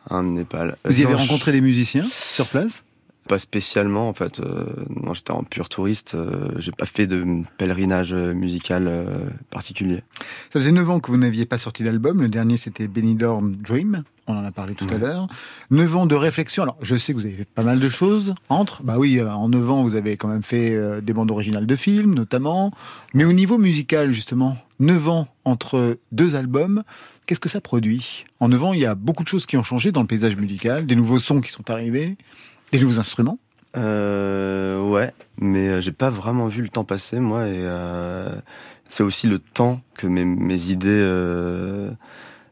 En 0.10 0.24
Népal. 0.24 0.77
Vous 0.86 1.00
y 1.00 1.03
Non, 1.03 1.10
avez 1.10 1.17
je- 1.17 1.22
rencontré 1.24 1.51
des 1.51 1.62
musiciens 1.62 2.05
sur 2.10 2.48
place? 2.48 2.83
Pas 3.27 3.39
spécialement, 3.39 4.10
en 4.10 4.13
fait. 4.13 4.41
Euh, 4.41 4.65
moi, 4.89 5.13
j'étais 5.13 5.31
en 5.31 5.43
pur 5.43 5.69
touriste. 5.69 6.13
Euh, 6.13 6.50
J'ai 6.60 6.74
pas 6.74 6.86
fait 6.86 7.07
de 7.07 7.25
pèlerinage 7.57 8.13
euh, 8.13 8.33
musical 8.33 8.86
euh, 8.86 9.05
particulier. 9.50 10.03
Ça 10.51 10.60
faisait 10.60 10.74
9 10.74 10.89
ans 10.89 11.00
que 11.00 11.10
vous 11.10 11.15
n'aviez 11.15 11.45
pas 11.45 11.57
sorti 11.57 11.83
d'album. 11.86 12.19
Le 12.22 12.27
dernier, 12.27 12.57
c'était 12.57 12.86
Benidorm 12.89 13.55
Dream. 13.55 14.03
On 14.27 14.36
en 14.36 14.43
a 14.43 14.51
parlé 14.51 14.74
tout 14.74 14.88
à 14.93 14.98
l'heure. 14.98 15.27
9 15.72 15.95
ans 15.95 16.05
de 16.05 16.15
réflexion. 16.15 16.63
Alors, 16.63 16.77
je 16.81 16.98
sais 16.98 17.13
que 17.13 17.17
vous 17.19 17.25
avez 17.25 17.36
fait 17.36 17.45
pas 17.48 17.63
mal 17.63 17.79
de 17.79 17.88
choses 17.88 18.36
entre. 18.50 18.83
Bah 18.83 18.95
oui, 18.98 19.19
euh, 19.19 19.31
en 19.31 19.48
9 19.48 19.72
ans, 19.72 19.83
vous 19.83 19.95
avez 19.95 20.17
quand 20.17 20.27
même 20.27 20.43
fait 20.43 20.75
euh, 20.75 21.00
des 21.00 21.13
bandes 21.13 21.31
originales 21.31 21.65
de 21.65 21.75
films, 21.77 22.13
notamment. 22.13 22.72
Mais 23.13 23.24
au 23.24 23.31
niveau 23.31 23.57
musical, 23.57 24.12
justement, 24.12 24.57
9 24.79 25.07
ans 25.07 25.27
entre 25.45 25.98
deux 26.12 26.36
albums, 26.36 26.83
qu'est-ce 27.25 27.39
que 27.39 27.50
ça 27.50 27.62
produit? 27.62 28.25
En 28.39 28.50
9 28.50 28.63
ans, 28.63 28.74
il 28.74 28.80
y 28.80 28.86
a 28.86 28.96
beaucoup 28.96 29.24
de 29.24 29.27
choses 29.27 29.46
qui 29.46 29.58
ont 29.58 29.63
changé 29.63 29.92
dans 29.92 30.01
le 30.01 30.08
paysage 30.08 30.36
musical, 30.36 30.86
des 30.86 30.96
nouveaux 30.96 31.20
sons 31.20 31.42
qui 31.42 31.51
sont 31.51 31.70
arrivés, 31.70 32.18
des 32.72 32.80
nouveaux 32.80 33.00
instruments? 33.00 33.39
Euh, 33.75 34.82
ouais, 34.82 35.12
mais 35.38 35.68
euh, 35.68 35.82
j'ai 35.82 35.92
pas 35.92 36.10
vraiment 36.10 36.48
vu 36.48 36.62
le 36.62 36.70
temps 36.70 36.84
passer, 36.84 37.20
moi, 37.20 37.48
et 37.48 37.53
euh, 37.56 38.36
c'est 38.88 39.03
aussi 39.03 39.27
le 39.27 39.39
temps 39.39 39.82
que 39.96 40.06
mes, 40.06 40.25
mes 40.25 40.70
idées 40.70 40.89
euh, 40.89 41.89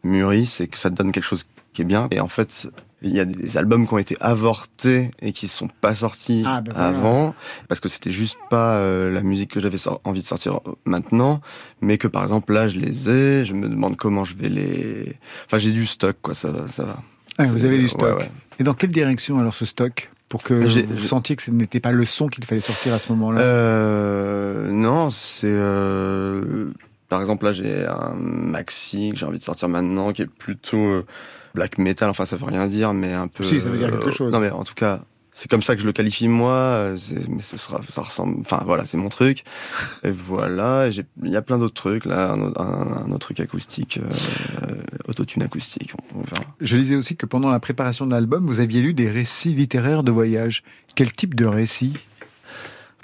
mûrissent 0.04 0.62
et 0.62 0.68
que 0.68 0.78
ça 0.78 0.90
donne 0.90 1.12
quelque 1.12 1.24
chose 1.24 1.46
qui 1.74 1.84
est 1.84 1.86
bien. 1.86 2.08
Et 2.12 2.20
en 2.20 2.28
fait, 2.28 2.70
il 3.02 3.12
y 3.16 3.20
a 3.20 3.26
des 3.26 3.58
albums 3.58 3.88
qui 3.88 3.94
ont 3.94 3.98
été 3.98 4.16
avortés 4.20 5.12
et 5.22 5.32
qui 5.34 5.48
sont 5.48 5.70
pas 5.82 5.96
sortis 5.96 6.44
Ah, 6.46 6.62
ben 6.62 6.74
avant 6.76 7.34
parce 7.68 7.80
que 7.82 7.90
c'était 7.90 8.12
juste 8.12 8.38
pas 8.50 8.76
euh, 8.76 9.12
la 9.12 9.22
musique 9.24 9.52
que 9.52 9.60
j'avais 9.60 9.78
envie 10.04 10.22
de 10.22 10.26
sortir 10.26 10.60
maintenant, 10.86 11.42
mais 11.82 11.98
que 11.98 12.08
par 12.08 12.24
exemple 12.24 12.54
là 12.54 12.68
je 12.68 12.78
les 12.78 13.10
ai, 13.10 13.44
je 13.44 13.54
me 13.54 13.68
demande 13.68 13.98
comment 13.98 14.24
je 14.26 14.36
vais 14.36 14.50
les. 14.50 15.16
Enfin, 15.46 15.58
j'ai 15.58 15.72
du 15.72 15.86
stock, 15.86 16.16
quoi, 16.22 16.34
ça, 16.34 16.50
ça 16.68 16.84
va. 16.84 16.98
Ah, 17.38 17.46
vous 17.46 17.66
avez 17.66 17.78
du 17.80 17.88
stock. 17.88 18.20
ouais. 18.20 18.30
Et 18.60 18.64
dans 18.64 18.74
quelle 18.74 18.92
direction 18.92 19.40
alors 19.40 19.54
ce 19.54 19.66
stock 19.66 20.10
Pour 20.30 20.44
que 20.44 20.54
vous 20.54 21.04
sentiez 21.04 21.36
que 21.36 21.42
ce 21.42 21.50
n'était 21.50 21.80
pas 21.80 21.92
le 21.92 22.06
son 22.06 22.28
qu'il 22.28 22.46
fallait 22.46 22.62
sortir 22.62 22.94
à 22.94 23.00
ce 23.00 23.12
moment-là? 23.14 23.42
Euh, 23.42 24.70
non, 24.70 25.10
c'est 25.10 25.48
euh, 25.48 26.72
par 27.12 27.22
exemple 27.22 27.46
là 27.46 27.52
j'ai 27.52 27.86
un 27.86 28.16
maxi 28.16 29.12
que 29.14 29.18
j'ai 29.20 29.26
envie 29.28 29.38
de 29.38 29.44
sortir 29.44 29.70
maintenant 29.70 30.12
qui 30.14 30.24
est 30.24 30.26
plutôt 30.26 30.78
euh, 30.78 31.06
black 31.54 31.78
metal. 31.78 32.10
Enfin 32.10 32.26
ça 32.26 32.38
veut 32.38 32.46
rien 32.46 32.66
dire, 32.66 32.94
mais 32.94 33.14
un 33.14 33.28
peu. 33.28 33.44
Si, 33.44 33.62
ça 33.62 33.70
veut 33.70 33.78
dire 33.78 33.92
quelque 33.92 34.08
euh, 34.08 34.12
chose. 34.12 34.32
Non 34.32 34.40
mais 34.40 34.50
en 34.50 34.64
tout 34.64 34.74
cas. 34.74 35.02
C'est 35.34 35.50
comme 35.50 35.62
ça 35.62 35.76
que 35.76 35.82
je 35.82 35.86
le 35.86 35.94
qualifie 35.94 36.28
moi, 36.28 36.52
euh, 36.52 36.98
mais 37.30 37.42
ce 37.42 37.56
sera, 37.56 37.80
ça 37.88 38.02
ressemble, 38.02 38.36
enfin 38.42 38.64
voilà, 38.66 38.86
c'est 38.86 38.98
mon 38.98 39.08
truc. 39.08 39.46
Et 40.04 40.12
voilà, 40.12 40.90
il 41.24 41.30
y 41.30 41.38
a 41.38 41.42
plein 41.42 41.58
d'autres 41.58 41.74
trucs 41.74 42.04
là, 42.04 42.34
un, 42.34 42.42
autre- 42.42 42.60
un- 42.62 43.06
un 43.08 43.12
autre 43.14 43.28
truc 43.28 43.40
acoustique, 43.40 43.98
euh, 44.04 44.76
autotune 45.08 45.42
acoustique, 45.42 45.94
on, 46.14 46.20
on 46.20 46.24
verra. 46.24 46.44
Je 46.60 46.76
lisais 46.76 46.98
aussi 46.98 47.16
que 47.16 47.26
pendant 47.26 47.50
la 47.50 47.62
préparation 47.62 48.06
de 48.06 48.12
l'album, 48.12 48.46
vous 48.46 48.60
aviez 48.60 48.82
lu 48.82 48.94
des 48.94 49.10
récits 49.10 49.54
littéraires 49.56 50.04
de 50.04 50.12
voyage. 50.12 50.64
Quel 50.96 51.14
type 51.14 51.34
de 51.34 51.46
récits 51.46 51.94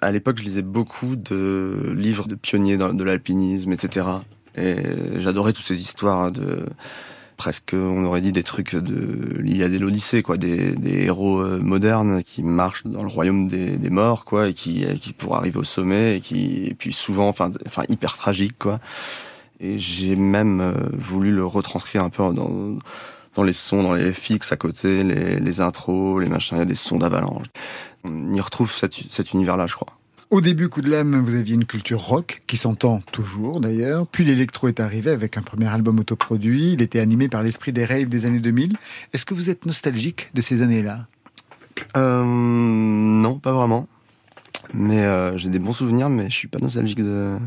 À 0.07 0.11
l'époque, 0.13 0.37
je 0.37 0.43
lisais 0.43 0.61
beaucoup 0.61 1.17
de 1.17 1.93
livres 1.93 2.29
de 2.29 2.35
pionniers 2.35 2.77
de 2.77 3.03
l'alpinisme, 3.03 3.73
etc. 3.73 4.07
Et 4.55 4.77
j'adorais 5.17 5.51
toutes 5.51 5.65
ces 5.65 5.81
histoires 5.81 6.31
de 6.31 6.65
presque, 7.35 7.73
on 7.73 8.05
aurait 8.05 8.21
dit 8.21 8.31
des 8.31 8.43
trucs 8.43 8.73
de 8.73 9.37
l'Iliade 9.37 9.73
et 9.73 9.79
l'Odyssée, 9.79 10.23
quoi, 10.23 10.37
des, 10.37 10.77
héros 10.85 11.41
euh, 11.41 11.59
modernes 11.59 12.23
qui 12.23 12.41
marchent 12.41 12.87
dans 12.87 13.01
le 13.01 13.09
royaume 13.09 13.49
des, 13.49 13.89
morts, 13.89 14.23
quoi, 14.23 14.47
et 14.47 14.53
qui, 14.53 14.85
qui 15.01 15.11
pour 15.11 15.35
arriver 15.35 15.59
au 15.59 15.65
sommet, 15.65 16.15
et 16.15 16.21
qui, 16.21 16.73
puis 16.79 16.93
souvent, 16.93 17.27
enfin, 17.27 17.51
hyper 17.89 18.15
tragique, 18.15 18.57
quoi. 18.57 18.77
Et 19.59 19.77
j'ai 19.77 20.15
même 20.15 20.61
euh, 20.61 20.71
voulu 20.93 21.33
le 21.33 21.45
retranscrire 21.45 22.05
un 22.05 22.09
peu 22.09 22.23
dans 22.33 23.43
les 23.43 23.51
sons, 23.51 23.83
dans 23.83 23.93
les 23.93 24.13
fixes 24.13 24.53
à 24.53 24.55
côté, 24.55 25.03
les, 25.03 25.59
intros, 25.59 26.21
les 26.21 26.29
machins, 26.29 26.55
il 26.55 26.59
y 26.59 26.63
a 26.63 26.65
des 26.65 26.75
sons 26.75 26.97
d'avalanche. 26.97 27.47
On 28.05 28.33
y 28.33 28.39
retrouve 28.39 28.73
cet 28.73 29.33
univers-là, 29.33 29.67
je 29.67 29.75
crois. 29.75 29.96
Au 30.29 30.41
début, 30.41 30.67
coup 30.67 30.81
de 30.81 30.89
lame, 30.89 31.15
vous 31.21 31.35
aviez 31.35 31.55
une 31.55 31.63
culture 31.65 32.01
rock, 32.01 32.43
qui 32.47 32.57
s'entend 32.57 32.99
toujours 33.13 33.61
d'ailleurs. 33.61 34.05
Puis 34.07 34.25
l'électro 34.25 34.67
est 34.67 34.81
arrivé 34.81 35.09
avec 35.11 35.37
un 35.37 35.41
premier 35.41 35.67
album 35.67 35.99
autoproduit. 35.99 36.73
Il 36.73 36.81
était 36.81 36.99
animé 36.99 37.29
par 37.29 37.43
l'esprit 37.43 37.71
des 37.71 37.85
raves 37.85 38.09
des 38.09 38.25
années 38.25 38.39
2000. 38.39 38.75
Est-ce 39.13 39.25
que 39.25 39.33
vous 39.33 39.49
êtes 39.49 39.65
nostalgique 39.65 40.29
de 40.33 40.41
ces 40.41 40.61
années-là? 40.61 41.07
Euh, 41.95 42.23
non, 42.25 43.39
pas 43.39 43.53
vraiment. 43.53 43.87
Mais 44.73 44.99
euh, 45.05 45.37
j'ai 45.37 45.49
des 45.49 45.59
bons 45.59 45.71
souvenirs, 45.71 46.09
mais 46.09 46.29
je 46.29 46.35
suis 46.35 46.49
pas 46.49 46.59
nostalgique 46.59 47.01
de, 47.01 47.37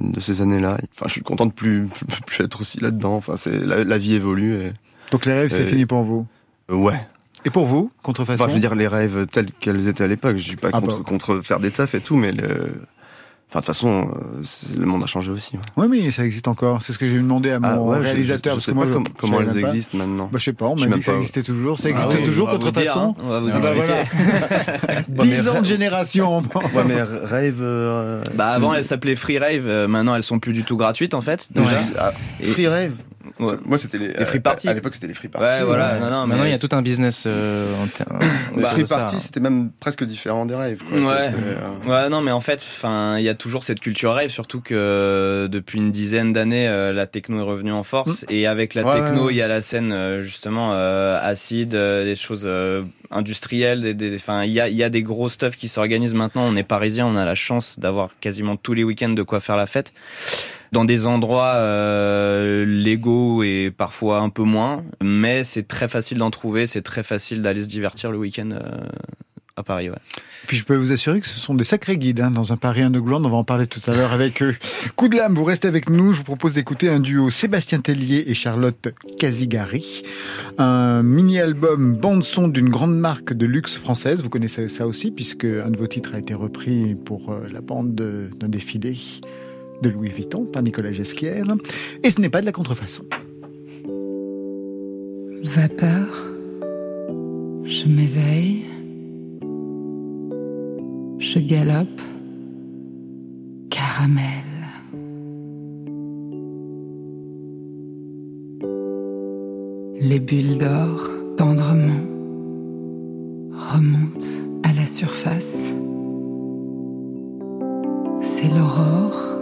de 0.00 0.20
ces 0.20 0.42
années-là. 0.42 0.78
Enfin, 0.94 1.06
je 1.08 1.12
suis 1.14 1.22
content 1.22 1.46
de 1.46 1.52
plus, 1.52 1.86
plus, 1.86 2.06
plus 2.26 2.44
être 2.44 2.60
aussi 2.60 2.78
là-dedans. 2.80 3.16
Enfin, 3.16 3.34
c'est 3.36 3.58
la, 3.58 3.82
la 3.82 3.98
vie 3.98 4.14
évolue. 4.14 4.54
Et, 4.54 4.72
Donc 5.10 5.26
les 5.26 5.32
rêves, 5.32 5.50
c'est 5.50 5.64
fini 5.66 5.84
pour 5.84 6.04
vous? 6.04 6.28
euh, 6.70 6.76
ouais. 6.76 7.00
Et 7.46 7.50
pour 7.50 7.64
vous, 7.64 7.90
contrefaçon 8.02 8.42
Enfin, 8.42 8.50
je 8.50 8.54
veux 8.56 8.60
dire 8.60 8.74
les 8.74 8.88
rêves 8.88 9.26
tels 9.30 9.46
qu'elles 9.52 9.88
étaient 9.88 10.04
à 10.04 10.08
l'époque. 10.08 10.36
Je 10.36 10.42
suis 10.42 10.56
pas 10.56 10.68
Ah 10.72 10.80
contre, 10.80 10.98
bah. 10.98 11.04
contre 11.06 11.40
faire 11.42 11.60
des 11.60 11.70
tafs 11.70 11.94
et 11.94 12.00
tout, 12.00 12.16
mais 12.16 12.32
le, 12.32 12.44
enfin, 12.44 12.58
de 12.58 13.54
toute 13.54 13.66
façon, 13.66 14.10
euh, 14.10 14.42
le 14.78 14.84
monde 14.84 15.02
a 15.04 15.06
changé 15.06 15.30
aussi. 15.30 15.54
ouais. 15.56 15.62
Oui, 15.76 15.86
mais 16.04 16.10
ça 16.10 16.24
existe 16.26 16.48
encore. 16.48 16.82
C'est 16.82 16.92
ce 16.92 16.98
que 16.98 17.08
j'ai 17.08 17.16
demandé 17.18 17.52
à 17.52 17.60
mon 17.60 17.68
Ah 17.68 17.78
ouais, 17.80 17.96
je- 17.98 18.02
réalisateur. 18.02 18.54
je, 18.54 18.56
parce 18.56 18.64
sais 18.66 18.72
que 18.72 18.76
moi, 18.76 18.84
pas 18.86 18.90
je- 18.90 18.94
com- 18.96 19.04
je 19.06 19.12
comment 19.20 19.40
elles 19.40 19.46
pas. 19.46 19.68
existent 19.68 19.96
maintenant. 19.96 20.28
Bah, 20.32 20.38
je 20.40 20.44
sais 20.44 20.52
pas, 20.54 20.66
on 20.66 20.74
m'a 20.74 20.86
dit 20.86 20.92
que 20.98 21.04
ça 21.04 21.12
pas. 21.12 21.18
existait 21.18 21.42
toujours. 21.44 21.78
Ça 21.78 21.84
Ah 21.86 21.90
existe 21.90 22.08
oui, 22.18 22.24
toujours, 22.24 22.50
contrefaçon 22.50 23.14
hein. 23.16 23.22
On 23.24 23.28
va 23.28 23.38
vous 23.40 23.50
Ah 23.52 23.58
bah 23.60 23.68
expliquer. 23.76 23.86
voilà. 23.86 25.02
mais 25.08 25.16
10 25.22 25.48
ans 25.48 25.60
de 25.60 25.64
génération. 25.66 26.42
Ouais, 26.74 26.84
mais 26.84 27.00
rêve. 27.02 27.58
euh, 27.60 28.20
Bah 28.34 28.48
avant 28.48 28.74
elles 28.74 28.84
s'appelaient 28.84 29.14
Free 29.14 29.38
Rave, 29.38 29.66
euh, 29.68 29.86
maintenant 29.86 30.16
elles 30.16 30.24
sont 30.24 30.40
plus 30.40 30.52
du 30.52 30.64
tout 30.64 30.76
gratuites 30.76 31.14
en 31.14 31.20
fait. 31.20 31.46
Déjà. 31.54 31.80
Ah, 31.98 32.12
Et- 32.40 32.46
Free 32.50 32.66
rêve. 32.66 32.92
Ouais. 33.38 33.54
Moi, 33.64 33.76
c'était 33.76 33.98
les, 33.98 34.08
Les 34.14 34.24
free 34.24 34.40
parties. 34.40 34.68
À, 34.68 34.72
l'époque, 34.74 34.94
c'était 34.94 35.06
les 35.08 35.14
free 35.14 35.28
parties. 35.28 35.46
Ouais, 35.46 35.62
voilà, 35.62 35.94
Ouais. 35.94 36.00
non, 36.00 36.10
non, 36.10 36.26
Maintenant, 36.26 36.44
il 36.44 36.50
y 36.50 36.54
a 36.54 36.58
tout 36.58 36.68
un 36.72 36.80
business 36.82 37.24
euh, 37.26 37.66
en 37.82 37.86
ter- 37.86 38.06
Les 38.56 38.62
Bah, 38.62 38.70
free 38.70 38.84
parties, 38.84 39.20
c'était 39.20 39.40
même 39.40 39.70
presque 39.78 40.04
différent 40.04 40.46
des 40.46 40.54
rêves. 40.54 40.82
Quoi. 40.88 40.98
Ouais. 40.98 41.30
Euh, 41.34 41.56
Ouais, 41.86 42.08
non, 42.08 42.22
mais 42.22 42.30
en 42.32 42.40
fait, 42.40 42.60
enfin, 42.60 43.18
il 43.18 43.24
y 43.24 43.28
a 43.28 43.34
toujours 43.34 43.62
cette 43.64 43.80
culture 43.80 44.14
rave, 44.14 44.28
surtout 44.30 44.60
que 44.60 44.74
euh, 44.74 45.48
depuis 45.48 45.78
une 45.78 45.92
dizaine 45.92 46.32
d'années, 46.32 46.66
euh, 46.68 46.92
la 46.92 47.06
techno 47.06 47.38
est 47.38 47.42
revenue 47.42 47.72
en 47.72 47.82
force, 47.82 48.24
et 48.30 48.46
avec 48.46 48.72
la. 48.74 48.84
Ouais, 48.84 49.00
techno, 49.02 49.28
il 49.30 49.36
y 49.36 49.42
a 49.42 49.48
la 49.48 49.60
scène 49.60 49.92
euh, 49.92 50.22
justement 50.22 50.70
euh, 50.72 51.18
acide, 51.22 51.74
euh, 51.74 52.04
des 52.04 52.16
choses 52.16 52.44
euh, 52.46 52.82
industrielles, 53.10 53.80
des, 53.82 53.94
des- 53.94 54.16
enfin, 54.16 54.44
il 54.44 54.52
y 54.52 54.60
a, 54.60 54.68
il 54.68 54.76
y 54.76 54.82
a 54.82 54.88
des 54.88 55.02
gros 55.02 55.28
stuff 55.28 55.56
qui 55.56 55.68
s'organisent 55.68 56.14
maintenant. 56.14 56.42
On 56.48 56.56
est 56.56 56.62
parisien, 56.62 57.06
on 57.06 57.16
a 57.16 57.24
la 57.24 57.34
chance 57.34 57.78
d'avoir 57.78 58.10
quasiment 58.20 58.56
tous 58.56 58.72
les 58.74 58.82
week-ends 58.84 59.10
de 59.10 59.22
quoi 59.22 59.40
faire 59.40 59.56
la 59.56 59.66
fête. 59.66 59.92
Dans 60.72 60.84
des 60.84 61.06
endroits 61.06 61.54
euh, 61.56 62.64
légaux 62.66 63.42
et 63.42 63.72
parfois 63.76 64.20
un 64.20 64.28
peu 64.30 64.42
moins, 64.42 64.84
mais 65.02 65.44
c'est 65.44 65.66
très 65.68 65.88
facile 65.88 66.18
d'en 66.18 66.30
trouver, 66.30 66.66
c'est 66.66 66.82
très 66.82 67.02
facile 67.02 67.42
d'aller 67.42 67.62
se 67.62 67.68
divertir 67.68 68.10
le 68.10 68.18
week-end 68.18 68.50
euh, 68.52 68.60
à 69.56 69.62
Paris. 69.62 69.88
Ouais. 69.90 69.96
Puis 70.48 70.56
je 70.56 70.64
peux 70.64 70.76
vous 70.76 70.92
assurer 70.92 71.20
que 71.20 71.26
ce 71.26 71.38
sont 71.38 71.54
des 71.54 71.64
sacrés 71.64 71.96
guides 71.98 72.20
hein, 72.20 72.30
dans 72.30 72.52
un 72.52 72.56
Paris 72.56 72.82
underground. 72.82 73.24
On 73.26 73.30
va 73.30 73.36
en 73.36 73.44
parler 73.44 73.66
tout 73.66 73.80
à 73.90 73.94
l'heure 73.94 74.12
avec 74.12 74.42
eux. 74.42 74.54
Coup 74.96 75.08
de 75.08 75.16
lame, 75.16 75.34
vous 75.34 75.44
restez 75.44 75.66
avec 75.66 75.88
nous. 75.88 76.12
Je 76.12 76.18
vous 76.18 76.24
propose 76.24 76.54
d'écouter 76.54 76.88
un 76.88 77.00
duo 77.00 77.30
Sébastien 77.30 77.80
Tellier 77.80 78.24
et 78.26 78.34
Charlotte 78.34 78.88
Casigari. 79.18 80.02
Un 80.58 81.02
mini-album 81.02 81.94
bande-son 81.96 82.48
d'une 82.48 82.68
grande 82.68 82.96
marque 82.98 83.32
de 83.32 83.46
luxe 83.46 83.76
française. 83.76 84.22
Vous 84.22 84.28
connaissez 84.30 84.68
ça 84.68 84.86
aussi 84.86 85.10
puisque 85.10 85.44
un 85.44 85.70
de 85.70 85.76
vos 85.78 85.86
titres 85.86 86.14
a 86.14 86.18
été 86.18 86.34
repris 86.34 86.94
pour 86.94 87.32
euh, 87.32 87.46
la 87.52 87.60
bande 87.60 87.94
de- 87.94 88.30
d'un 88.38 88.48
défilé 88.48 88.96
de 89.82 89.88
Louis 89.88 90.08
Vuitton 90.08 90.44
par 90.44 90.62
Nicolas 90.62 90.92
Gesquière. 90.92 91.44
Et 92.02 92.10
ce 92.10 92.20
n'est 92.20 92.30
pas 92.30 92.40
de 92.40 92.46
la 92.46 92.52
contrefaçon. 92.52 93.04
Vapeur, 95.44 96.26
je 97.64 97.86
m'éveille, 97.86 98.64
je 101.18 101.38
galope, 101.38 102.00
caramel. 103.70 104.22
Les 110.00 110.20
bulles 110.20 110.58
d'or, 110.58 111.10
tendrement, 111.36 112.04
remontent 113.52 114.26
à 114.62 114.72
la 114.72 114.86
surface. 114.86 115.72
C'est 118.20 118.48
l'aurore. 118.48 119.35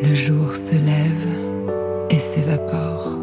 Le 0.00 0.14
jour 0.14 0.54
se 0.54 0.74
lève 0.74 1.26
et 2.08 2.20
s'évapore. 2.20 3.16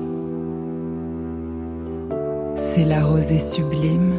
C'est 2.58 2.84
la 2.84 3.02
rosée 3.02 3.40
sublime, 3.40 4.16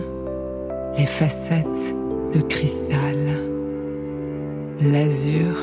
les 0.96 1.04
facettes 1.04 1.94
de 2.32 2.40
cristal, 2.40 3.18
l'azur 4.80 5.54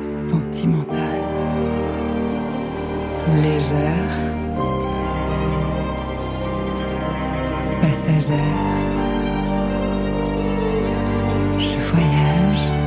sentimental. 0.00 1.22
Légère, 3.42 4.18
passagère, 7.80 8.36
je 11.58 11.78
voyage, 11.78 12.77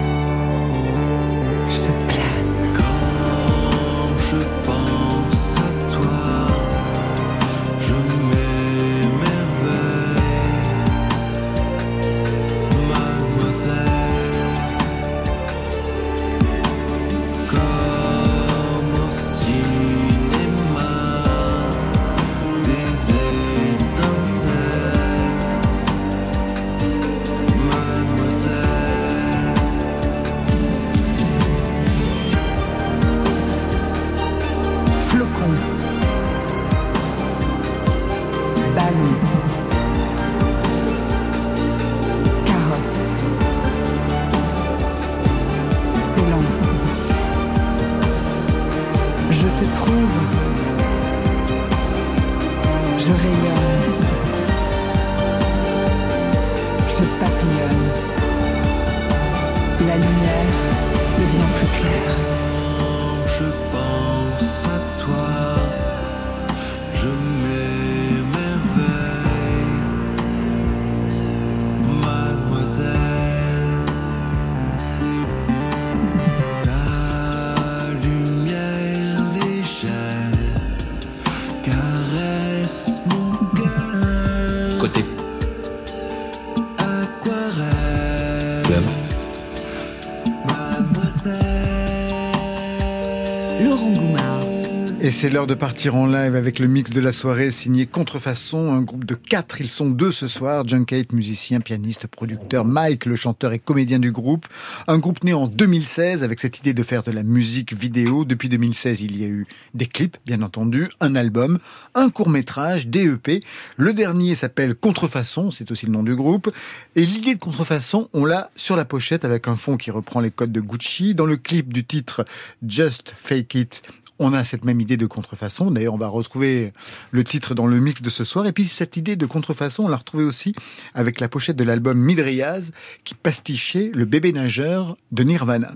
c'est 95.21 95.29
l'heure 95.29 95.45
de 95.45 95.53
partir 95.53 95.93
en 95.93 96.07
live 96.07 96.35
avec 96.35 96.57
le 96.57 96.65
mix 96.65 96.89
de 96.89 96.99
la 96.99 97.11
soirée 97.11 97.51
signé 97.51 97.85
Contrefaçon, 97.85 98.73
un 98.73 98.81
groupe 98.81 99.05
de 99.05 99.13
quatre. 99.13 99.61
Ils 99.61 99.69
sont 99.69 99.91
deux 99.91 100.09
ce 100.09 100.27
soir. 100.27 100.67
Junkate, 100.67 101.13
musicien, 101.13 101.61
pianiste, 101.61 102.07
producteur. 102.07 102.65
Mike, 102.65 103.05
le 103.05 103.15
chanteur 103.15 103.53
et 103.53 103.59
comédien 103.59 103.99
du 103.99 104.11
groupe. 104.11 104.47
Un 104.87 104.97
groupe 104.97 105.23
né 105.23 105.35
en 105.35 105.45
2016 105.45 106.23
avec 106.23 106.39
cette 106.39 106.57
idée 106.57 106.73
de 106.73 106.81
faire 106.81 107.03
de 107.03 107.11
la 107.11 107.21
musique 107.21 107.75
vidéo. 107.75 108.25
Depuis 108.25 108.49
2016, 108.49 109.01
il 109.01 109.21
y 109.21 109.23
a 109.23 109.27
eu 109.27 109.45
des 109.75 109.85
clips, 109.85 110.17
bien 110.25 110.41
entendu, 110.41 110.89
un 111.01 111.13
album, 111.13 111.59
un 111.93 112.09
court 112.09 112.29
métrage, 112.29 112.87
des 112.87 113.05
EP. 113.05 113.43
Le 113.77 113.93
dernier 113.93 114.33
s'appelle 114.33 114.73
Contrefaçon, 114.73 115.51
c'est 115.51 115.69
aussi 115.69 115.85
le 115.85 115.91
nom 115.91 116.01
du 116.01 116.15
groupe. 116.15 116.51
Et 116.95 117.05
l'idée 117.05 117.35
de 117.35 117.39
Contrefaçon, 117.39 118.09
on 118.13 118.25
l'a 118.25 118.49
sur 118.55 118.75
la 118.75 118.85
pochette 118.85 119.23
avec 119.23 119.47
un 119.47 119.55
fond 119.55 119.77
qui 119.77 119.91
reprend 119.91 120.19
les 120.19 120.31
codes 120.31 120.51
de 120.51 120.61
Gucci. 120.61 121.13
Dans 121.13 121.27
le 121.27 121.37
clip 121.37 121.71
du 121.71 121.85
titre 121.85 122.25
Just 122.63 123.13
Fake 123.15 123.53
It, 123.53 123.83
on 124.21 124.33
a 124.33 124.43
cette 124.43 124.63
même 124.65 124.79
idée 124.79 124.97
de 124.97 125.05
contrefaçon. 125.05 125.71
D'ailleurs, 125.71 125.95
on 125.95 125.97
va 125.97 126.07
retrouver 126.07 126.73
le 127.09 127.23
titre 127.23 127.55
dans 127.55 127.67
le 127.67 127.79
mix 127.79 128.01
de 128.01 128.09
ce 128.09 128.23
soir. 128.23 128.45
Et 128.45 128.51
puis, 128.51 128.65
cette 128.65 128.95
idée 128.95 129.15
de 129.15 129.25
contrefaçon, 129.25 129.85
on 129.85 129.87
l'a 129.87 129.97
retrouvée 129.97 130.23
aussi 130.23 130.53
avec 130.93 131.19
la 131.19 131.27
pochette 131.27 131.55
de 131.55 131.63
l'album 131.63 131.97
Midriaz, 131.97 132.71
qui 133.03 133.15
pastichait 133.15 133.91
le 133.93 134.05
bébé 134.05 134.31
nageur 134.31 134.95
de 135.11 135.23
Nirvana. 135.23 135.73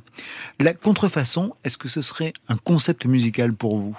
La 0.59 0.73
contrefaçon, 0.73 1.53
est-ce 1.63 1.77
que 1.77 1.87
ce 1.87 2.01
serait 2.01 2.33
un 2.47 2.57
concept 2.57 3.05
musical 3.05 3.53
pour 3.53 3.77
vous? 3.77 3.97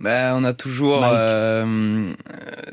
Bah, 0.00 0.34
on 0.36 0.44
a 0.44 0.52
toujours, 0.52 1.04
euh, 1.04 1.64
euh, 1.64 2.12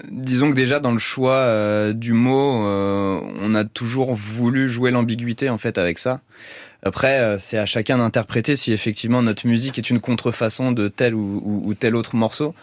disons 0.09 0.49
que 0.49 0.55
déjà 0.55 0.79
dans 0.79 0.91
le 0.91 0.99
choix 0.99 1.35
euh, 1.35 1.93
du 1.93 2.13
mot, 2.13 2.65
on 2.65 3.55
a 3.55 3.63
toujours 3.63 4.15
voulu 4.15 4.67
jouer 4.67 4.91
l'ambiguïté 4.91 5.49
en 5.49 5.57
fait 5.57 5.77
avec 5.77 5.97
ça. 5.97 6.19
Après, 6.83 7.19
euh, 7.19 7.37
c'est 7.37 7.57
à 7.57 7.65
chacun 7.65 7.97
d'interpréter 7.99 8.55
si 8.55 8.73
effectivement 8.73 9.21
notre 9.21 9.45
musique 9.47 9.77
est 9.77 9.89
une 9.89 9.99
contrefaçon 10.01 10.71
de 10.71 10.87
tel 10.87 11.13
ou, 11.15 11.41
ou- 11.43 11.61
ou 11.69 11.73
tel 11.73 11.95
autre 11.95 12.15
morceau. 12.15 12.55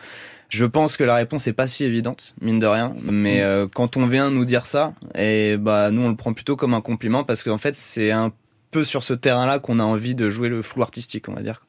Je 0.48 0.64
pense 0.64 0.96
que 0.96 1.04
la 1.04 1.14
réponse 1.14 1.46
est 1.46 1.52
pas 1.52 1.66
si 1.66 1.84
évidente, 1.84 2.34
mine 2.40 2.58
de 2.58 2.66
rien. 2.66 2.94
Mais 3.02 3.42
euh, 3.42 3.66
quand 3.72 3.96
on 3.96 4.06
vient 4.06 4.30
nous 4.30 4.44
dire 4.46 4.66
ça, 4.66 4.94
et 5.14 5.56
bah 5.58 5.90
nous 5.90 6.02
on 6.02 6.08
le 6.08 6.16
prend 6.16 6.32
plutôt 6.32 6.56
comme 6.56 6.72
un 6.74 6.80
compliment 6.80 7.22
parce 7.22 7.42
qu'en 7.42 7.58
fait 7.58 7.76
c'est 7.76 8.10
un 8.12 8.32
peu 8.70 8.82
sur 8.84 9.02
ce 9.02 9.12
terrain-là 9.14 9.58
qu'on 9.58 9.78
a 9.78 9.82
envie 9.82 10.14
de 10.14 10.30
jouer 10.30 10.48
le 10.48 10.62
flou 10.62 10.82
artistique, 10.82 11.28
on 11.28 11.34
va 11.34 11.42
dire. 11.42 11.60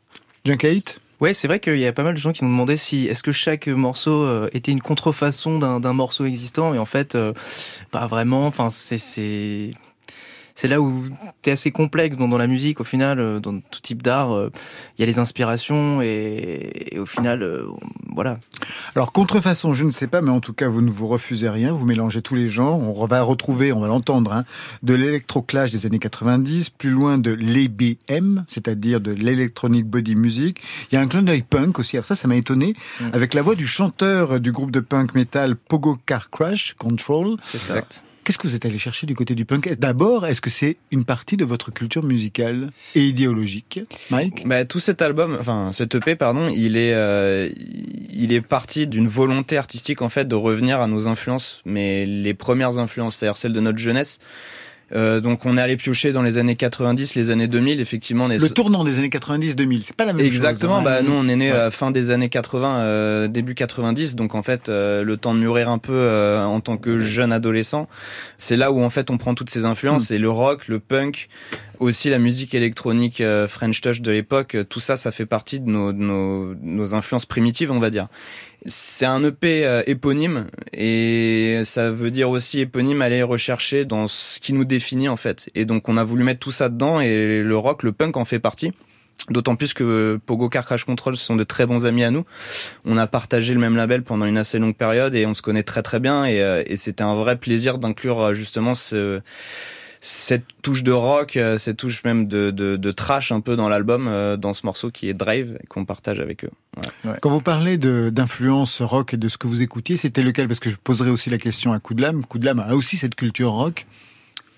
Junkate 0.45 1.01
Ouais, 1.19 1.33
c'est 1.33 1.49
vrai 1.49 1.59
qu'il 1.59 1.77
y 1.77 1.85
a 1.85 1.91
pas 1.91 2.03
mal 2.03 2.13
de 2.13 2.19
gens 2.19 2.31
qui 2.31 2.45
nous 2.45 2.49
demandaient 2.49 2.77
si 2.77 3.05
est-ce 3.07 3.21
que 3.23 3.33
chaque 3.33 3.67
morceau 3.67 4.23
euh, 4.23 4.49
était 4.53 4.71
une 4.71 4.81
contrefaçon 4.81 5.59
d'un 5.59 5.81
d'un 5.81 5.91
morceau 5.91 6.23
existant 6.23 6.73
et 6.73 6.79
en 6.79 6.85
fait 6.85 7.13
euh, 7.15 7.33
pas 7.91 8.07
vraiment. 8.07 8.47
Enfin, 8.47 8.69
c'est 8.69 9.71
c'est 10.61 10.67
là 10.67 10.81
où 10.81 11.03
t'es 11.41 11.51
assez 11.51 11.71
complexe 11.71 12.17
dans, 12.17 12.27
dans 12.27 12.37
la 12.37 12.47
musique 12.47 12.81
au 12.81 12.83
final, 12.83 13.19
euh, 13.21 13.39
dans 13.39 13.59
tout 13.61 13.79
type 13.81 14.01
d'art. 14.03 14.33
euh, 14.33 14.51
Il 14.97 15.01
y 15.01 15.03
a 15.03 15.05
les 15.05 15.17
inspirations 15.19 16.01
et, 16.01 16.89
et 16.91 16.99
au 16.99 17.05
final, 17.05 17.43
euh, 17.43 17.65
voilà. 18.13 18.39
Alors, 18.93 19.13
contrefaçon, 19.13 19.71
je 19.71 19.85
ne 19.85 19.91
sais 19.91 20.07
pas, 20.07 20.21
mais 20.21 20.31
en 20.31 20.41
tout 20.41 20.51
cas, 20.51 20.67
vous 20.67 20.81
ne 20.81 20.89
vous 20.91 21.07
refusez 21.07 21.47
rien, 21.49 21.71
vous 21.71 21.85
mélangez 21.85 22.21
tous 22.21 22.35
les 22.35 22.49
genres. 22.49 22.77
On 22.77 23.05
va 23.05 23.21
retrouver, 23.21 23.71
on 23.71 23.79
va 23.79 23.87
l'entendre, 23.87 24.33
hein, 24.33 24.43
de 24.83 24.93
l'électroclash 24.95 25.71
des 25.71 25.85
années 25.85 25.97
90, 25.99 26.69
plus 26.71 26.89
loin 26.89 27.17
de 27.17 27.31
l'EBM, 27.31 28.43
c'est-à-dire 28.47 28.99
de 28.99 29.11
l'electronic 29.11 29.85
body 29.85 30.15
music. 30.15 30.61
Il 30.91 30.95
y 30.95 30.97
a 30.97 31.01
un 31.01 31.07
clin 31.07 31.21
d'œil 31.21 31.43
punk 31.43 31.79
aussi, 31.79 31.95
alors 31.95 32.05
ça, 32.05 32.15
ça 32.15 32.27
m'a 32.27 32.35
étonné, 32.35 32.73
Mm. 32.99 33.05
avec 33.13 33.33
la 33.33 33.41
voix 33.41 33.55
du 33.55 33.67
chanteur 33.67 34.39
du 34.39 34.51
groupe 34.51 34.71
de 34.71 34.79
punk 34.81 35.13
metal 35.15 35.55
Pogo 35.55 35.97
Car 36.05 36.29
Crash, 36.29 36.73
Control. 36.77 37.37
C'est 37.41 37.57
ça. 37.57 37.75
Exact. 37.75 38.03
Qu'est-ce 38.29 38.37
que 38.37 38.47
vous 38.47 38.53
êtes 38.53 38.65
allé 38.65 38.77
chercher 38.77 39.07
du 39.07 39.15
côté 39.15 39.33
du 39.33 39.43
punk? 39.43 39.73
D'abord, 39.79 40.27
est-ce 40.27 40.39
que 40.39 40.51
c'est 40.51 40.77
une 40.91 41.03
partie 41.03 41.35
de 41.35 41.43
votre 41.43 41.71
culture 41.71 42.03
musicale 42.03 42.69
et 42.93 43.03
idéologique 43.07 43.79
Mike? 44.11 44.47
Bah, 44.47 44.65
tout 44.65 44.79
cet 44.79 45.01
album, 45.01 45.35
enfin 45.39 45.71
cet 45.73 45.95
EP 45.95 46.15
pardon, 46.15 46.47
il 46.47 46.77
est 46.77 46.93
euh, 46.93 47.49
il 48.13 48.31
est 48.31 48.41
parti 48.41 48.85
d'une 48.85 49.07
volonté 49.07 49.57
artistique 49.57 50.03
en 50.03 50.09
fait 50.09 50.27
de 50.27 50.35
revenir 50.35 50.79
à 50.79 50.85
nos 50.85 51.07
influences, 51.07 51.63
mais 51.65 52.05
les 52.05 52.35
premières 52.35 52.77
influences, 52.77 53.15
c'est-à-dire 53.15 53.35
celles 53.35 53.53
de 53.53 53.61
notre 53.61 53.79
jeunesse. 53.79 54.19
Euh, 54.95 55.19
donc 55.19 55.45
on 55.45 55.55
est 55.57 55.61
allé 55.61 55.77
piocher 55.77 56.11
dans 56.11 56.21
les 56.23 56.37
années 56.37 56.55
90, 56.55 57.15
les 57.15 57.29
années 57.29 57.47
2000, 57.47 57.79
effectivement. 57.79 58.25
On 58.25 58.29
est 58.31 58.41
Le 58.41 58.49
tournant 58.49 58.83
des 58.83 58.97
années 58.97 59.09
90-2000, 59.09 59.81
c'est 59.83 59.95
pas 59.95 60.05
la 60.05 60.13
même 60.13 60.25
Exactement. 60.25 60.79
chose. 60.79 60.87
hein. 60.87 61.01
Bah 61.01 61.01
nous 61.01 61.13
on 61.13 61.27
est 61.27 61.35
né 61.35 61.51
Ouais. 61.51 61.57
à 61.57 61.71
fin 61.71 61.91
des 61.91 62.09
années 62.09 62.29
80, 62.29 62.79
euh, 62.79 63.27
début 63.27 63.55
90, 63.55 64.15
donc 64.15 64.35
en 64.35 64.43
fait 64.43 64.69
euh, 64.69 65.03
le 65.03 65.17
temps 65.17 65.33
de 65.33 65.39
mûrir 65.39 65.69
un 65.69 65.77
peu 65.77 65.93
euh, 65.93 66.43
en 66.43 66.59
tant 66.59 66.77
que 66.77 66.97
jeune 66.99 67.31
adolescent, 67.31 67.87
c'est 68.37 68.57
là 68.57 68.71
où 68.71 68.81
en 68.81 68.89
fait 68.89 69.09
on 69.11 69.17
prend 69.17 69.33
toutes 69.35 69.49
ces 69.49 69.65
influences. 69.65 70.09
Mm. 70.09 70.13
Et 70.13 70.17
le 70.17 70.29
rock, 70.29 70.67
le 70.67 70.79
punk, 70.79 71.29
aussi 71.79 72.09
la 72.09 72.19
musique 72.19 72.53
électronique 72.55 73.21
euh, 73.21 73.47
French 73.47 73.81
touch 73.81 74.01
de 74.01 74.11
l'époque, 74.11 74.55
euh, 74.55 74.63
tout 74.63 74.79
ça, 74.79 74.97
ça 74.97 75.11
fait 75.11 75.25
partie 75.25 75.59
de 75.59 75.69
nos, 75.69 75.93
de 75.93 75.97
nos, 75.99 76.53
nos 76.61 76.93
influences 76.93 77.25
primitives, 77.25 77.71
on 77.71 77.79
va 77.79 77.89
dire. 77.89 78.07
C'est 78.65 79.05
un 79.05 79.23
EP 79.23 79.65
euh, 79.65 79.83
éponyme 79.87 80.47
et 80.73 81.61
ça 81.63 81.91
veut 81.91 82.11
dire 82.11 82.29
aussi 82.29 82.59
éponyme 82.59 83.01
aller 83.01 83.23
rechercher 83.23 83.85
dans 83.85 84.07
ce 84.07 84.39
qui 84.39 84.51
nous 84.53 84.65
définit 84.65 85.07
en 85.07 85.15
fait. 85.15 85.49
Et 85.55 85.65
donc 85.65 85.87
on 85.87 85.95
a 85.95 86.03
voulu 86.03 86.23
mettre 86.23 86.41
tout 86.41 86.51
ça 86.51 86.67
dedans 86.67 86.99
et 86.99 87.41
le 87.41 87.57
rock, 87.57 87.83
le 87.83 87.93
punk 87.93 88.17
en 88.17 88.25
fait 88.25 88.39
partie. 88.39 88.73
D'autant 89.29 89.55
plus 89.55 89.73
que 89.73 90.19
Pogo 90.25 90.49
Car 90.49 90.65
Crash 90.65 90.85
Control 90.85 91.15
sont 91.15 91.35
de 91.35 91.43
très 91.43 91.65
bons 91.65 91.85
amis 91.85 92.03
à 92.03 92.11
nous. 92.11 92.25
On 92.83 92.97
a 92.97 93.05
partagé 93.05 93.53
le 93.53 93.59
même 93.59 93.75
label 93.75 94.03
pendant 94.03 94.25
une 94.25 94.37
assez 94.37 94.59
longue 94.59 94.75
période 94.75 95.13
et 95.13 95.25
on 95.25 95.33
se 95.33 95.41
connaît 95.41 95.63
très 95.63 95.81
très 95.81 95.99
bien 95.99 96.25
et, 96.25 96.41
euh, 96.41 96.63
et 96.65 96.77
c'était 96.77 97.03
un 97.03 97.15
vrai 97.15 97.37
plaisir 97.37 97.77
d'inclure 97.77 98.21
euh, 98.21 98.33
justement 98.33 98.75
ce, 98.75 99.21
cette 100.01 100.45
touche 100.61 100.83
de 100.83 100.91
rock, 100.91 101.35
euh, 101.35 101.57
cette 101.57 101.77
touche 101.77 102.03
même 102.05 102.27
de, 102.27 102.51
de, 102.51 102.77
de 102.77 102.91
trash 102.91 103.31
un 103.31 103.41
peu 103.41 103.55
dans 103.55 103.67
l'album, 103.67 104.07
euh, 104.07 104.37
dans 104.37 104.53
ce 104.53 104.65
morceau 104.65 104.91
qui 104.91 105.09
est 105.09 105.13
Drive 105.13 105.57
et 105.61 105.67
qu'on 105.67 105.83
partage 105.85 106.19
avec 106.19 106.45
eux. 106.45 106.51
Voilà. 107.03 107.19
Quand 107.21 107.29
vous 107.29 107.41
parlez 107.41 107.77
de- 107.77 108.09
d'influence 108.09 108.81
rock 108.81 109.13
et 109.13 109.17
de 109.17 109.27
ce 109.27 109.37
que 109.37 109.47
vous 109.47 109.61
écoutiez, 109.61 109.97
c'était 109.97 110.23
lequel? 110.23 110.47
Parce 110.47 110.59
que 110.61 110.69
je 110.69 110.77
poserai 110.81 111.09
aussi 111.09 111.29
la 111.29 111.37
question 111.37 111.73
à 111.73 111.79
Coup 111.79 111.93
de 111.95 112.01
Lame. 112.01 112.23
Coup 112.23 112.39
de 112.39 112.45
Lame 112.45 112.59
a 112.59 112.75
aussi 112.75 112.95
cette 112.95 113.15
culture 113.15 113.51
rock. 113.51 113.85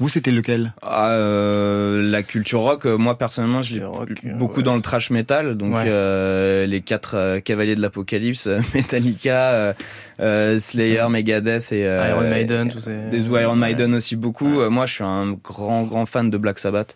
Vous, 0.02 0.10
c'était 0.10 0.32
lequel? 0.32 0.74
Ah, 0.82 1.12
euh, 1.12 2.02
la 2.02 2.24
culture 2.24 2.62
rock, 2.62 2.88
euh, 2.88 2.98
moi 2.98 3.20
personnellement, 3.20 3.62
je 3.62 3.76
l'ai 3.76 3.82
euh, 3.84 4.34
beaucoup 4.36 4.58
ouais. 4.58 4.64
dans 4.64 4.76
le 4.76 4.82
trash 4.82 5.12
metal, 5.12 5.56
donc 5.56 5.76
Ouais. 5.76 5.84
euh, 5.86 6.66
les 6.66 6.82
quatre 6.82 7.14
euh, 7.16 7.40
cavaliers 7.40 7.76
de 7.76 7.82
l'apocalypse, 7.82 8.48
euh, 8.48 8.62
Metallica, 8.74 9.52
euh, 9.52 9.74
euh, 10.20 10.60
Slayer. 10.60 11.06
Megadeth 11.08 11.72
et 11.72 11.86
euh, 11.86 12.10
Iron 12.10 12.22
Maiden, 12.28 12.70
tout 12.70 12.80
ça. 12.80 12.90
Des 13.12 13.28
ou 13.30 13.38
Iron 13.38 13.52
Ouais. 13.54 13.58
Maiden 13.60 13.94
aussi 13.94 14.16
beaucoup. 14.16 14.60
Euh, 14.60 14.72
moi, 14.72 14.88
je 14.88 14.96
suis 14.96 15.04
un 15.04 15.34
grand 15.34 15.84
grand 15.84 16.08
fan 16.08 16.32
de 16.32 16.38
Black 16.38 16.58
Sabbath. 16.58 16.96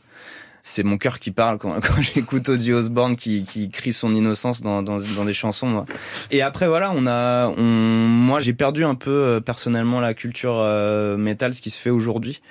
C'est 0.68 0.82
mon 0.82 0.98
cœur 0.98 1.20
qui 1.20 1.30
parle 1.30 1.60
quand, 1.60 1.76
quand 1.80 2.02
j'écoute 2.02 2.50
Ozzy 2.50 2.74
Osbourne 2.74 3.16
qui, 3.16 3.44
qui 3.44 3.70
crie 3.70 3.94
son 3.94 4.16
innocence 4.16 4.64
dans, 4.64 4.82
dans, 4.82 4.98
dans 4.98 5.24
des 5.24 5.34
chansons. 5.36 5.68
moi. 5.68 5.86
Et 6.32 6.42
après 6.42 6.68
voilà, 6.68 6.92
on 6.92 7.06
a, 7.06 7.50
on, 7.50 7.62
moi 7.62 8.40
j'ai 8.40 8.54
perdu 8.54 8.84
un 8.84 8.96
peu 8.96 9.12
euh, 9.12 9.40
personnellement 9.40 10.00
la 10.00 10.16
culture 10.16 10.56
euh, 10.58 11.18
métal, 11.18 11.54
ce 11.54 11.62
qui 11.62 11.70
se 11.70 11.78
fait 11.78 11.92
aujourd'hui. 11.92 12.42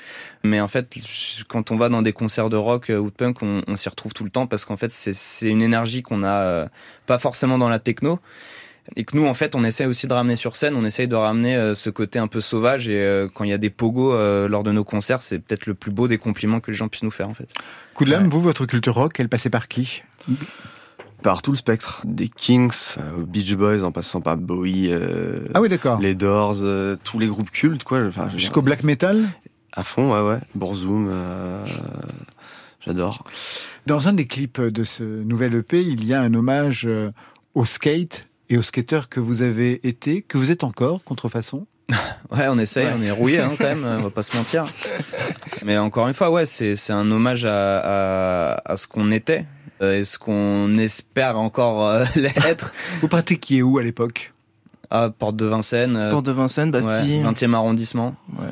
Mais 0.44 0.61
en 0.61 0.68
fait, 0.68 0.94
quand 1.48 1.72
on 1.72 1.77
va 1.77 1.88
dans 1.88 2.03
des 2.03 2.12
concerts 2.12 2.50
de 2.50 2.57
rock 2.57 2.90
euh, 2.90 2.98
ou 2.98 3.11
de 3.11 3.14
punk, 3.14 3.42
on, 3.42 3.62
on 3.66 3.74
s'y 3.74 3.88
retrouve 3.88 4.12
tout 4.12 4.22
le 4.22 4.31
temps 4.31 4.46
parce 4.46 4.64
qu'en 4.64 4.77
fait 4.77 4.92
c'est 4.92 5.48
une 5.48 5.62
énergie 5.62 6.03
qu'on 6.03 6.22
a 6.22 6.42
euh, 6.42 6.68
pas 7.07 7.18
forcément 7.18 7.59
dans 7.59 7.68
la 7.68 7.81
techno. 7.81 8.20
Et 8.97 9.05
que 9.05 9.16
nous, 9.16 9.27
en 9.27 9.35
fait, 9.35 9.55
on 9.55 9.64
essaie 9.64 9.87
aussi 9.87 10.07
de 10.07 10.12
ramener 10.12 10.37
sur 10.37 10.57
scène, 10.57 10.75
on 10.77 10.85
essaye 10.85 11.09
de 11.09 11.16
ramener 11.16 11.57
euh, 11.57 11.75
ce 11.75 11.88
côté 11.90 12.18
un 12.18 12.29
peu 12.29 12.40
sauvage. 12.40 12.88
Et 12.88 13.01
euh, 13.01 13.29
quand 13.33 13.44
il 13.44 13.51
y 13.51 13.55
a 13.55 13.59
des 13.59 13.70
pogos 13.70 14.12
euh, 14.12 14.47
lors 14.47 14.62
de 14.62 14.73
nos 14.73 14.85
concerts, 14.85 15.23
c'est 15.23 15.38
peut-être 15.38 15.66
le 15.66 15.75
plus 15.75 15.90
beau 15.90 16.07
des 16.07 16.18
compliments 16.18 16.61
que 16.61 16.70
les 16.70 16.77
gens 16.77 16.88
puissent 16.88 17.03
nous 17.03 17.11
faire, 17.11 17.29
en 17.29 17.35
fait. 17.35 17.49
Coup 17.94 18.05
de 18.05 18.11
Lame, 18.11 18.29
vous, 18.29 18.40
votre 18.40 18.66
culture 18.66 18.94
rock, 18.94 19.18
elle 19.18 19.29
passait 19.29 19.51
par 19.51 19.68
qui? 19.68 20.03
Par 21.23 21.40
tout 21.40 21.53
le 21.53 21.57
spectre, 21.57 22.03
des 22.05 22.29
Kings, 22.29 22.97
aux 23.18 23.25
Beach 23.25 23.55
Boys, 23.55 23.83
en 23.83 23.92
passant 23.92 24.20
par 24.20 24.37
Bowie, 24.37 24.90
euh, 24.90 25.49
Ah 25.55 25.62
oui, 25.62 25.70
d'accord. 25.70 25.99
les 25.99 26.14
Doors, 26.14 26.57
euh, 26.61 26.97
tous 27.03 27.18
les 27.18 27.27
groupes 27.27 27.51
cultes, 27.51 27.85
quoi. 27.85 28.05
Enfin, 28.07 28.29
Jusqu'au 28.37 28.61
black 28.61 28.83
metal? 28.83 29.25
À 29.73 29.85
fond, 29.85 30.12
ouais, 30.12 30.29
ouais. 30.29 30.40
Bourzoum, 30.55 31.09
euh, 31.11 31.64
J'adore. 32.85 33.25
Dans 33.87 34.09
un 34.09 34.12
des 34.12 34.27
clips 34.27 34.61
de 34.61 34.85
ce 34.85 35.03
nouvel 35.03 35.55
EP, 35.55 35.81
il 35.81 36.05
y 36.05 36.12
a 36.12 36.20
un 36.20 36.35
hommage 36.35 36.87
au 37.55 37.64
skate 37.64 38.27
et 38.50 38.59
aux 38.59 38.62
skateurs 38.62 39.09
que 39.09 39.20
vous 39.20 39.42
avez 39.42 39.87
été, 39.87 40.22
que 40.22 40.38
vous 40.38 40.50
êtes 40.50 40.64
encore, 40.64 41.04
contrefaçon. 41.04 41.66
Ouais, 42.30 42.48
on 42.48 42.59
essaye, 42.59 42.87
Ouais. 42.87 42.94
on 42.96 43.02
est 43.02 43.11
rouillé 43.11 43.38
hein, 43.40 43.50
quand 43.57 43.64
même, 43.64 43.85
on 43.85 44.02
va 44.04 44.11
pas 44.11 44.22
se 44.22 44.35
mentir. 44.37 44.64
Mais 45.64 45.76
encore 45.78 46.09
une 46.09 46.14
fois, 46.14 46.30
ouais, 46.30 46.46
c'est 46.46 46.74
c'est 46.74 46.92
un 46.92 47.09
hommage 47.11 47.44
à, 47.44 47.78
à, 48.54 48.72
à 48.72 48.76
ce 48.76 48.87
qu'on 48.88 49.12
était 49.12 49.44
euh, 49.83 50.00
et 50.00 50.04
ce 50.04 50.18
qu'on 50.18 50.76
espère 50.78 51.38
encore 51.38 51.87
euh, 51.87 52.04
l'être. 52.16 52.72
Vous 53.02 53.09
pratiquiez 53.09 53.62
où 53.62 53.78
à 53.78 53.83
l'époque? 53.83 54.33
À 54.90 55.11
Porte 55.11 55.37
de 55.37 55.47
Vincennes, 55.47 55.97
euh, 55.97 56.11
Porte 56.11 56.27
de 56.27 56.33
Vincennes, 56.33 56.70
Bastille. 56.70 57.23
ouais, 57.25 57.31
20e 57.33 57.55
arrondissement. 57.55 58.14
Ouais. 58.38 58.47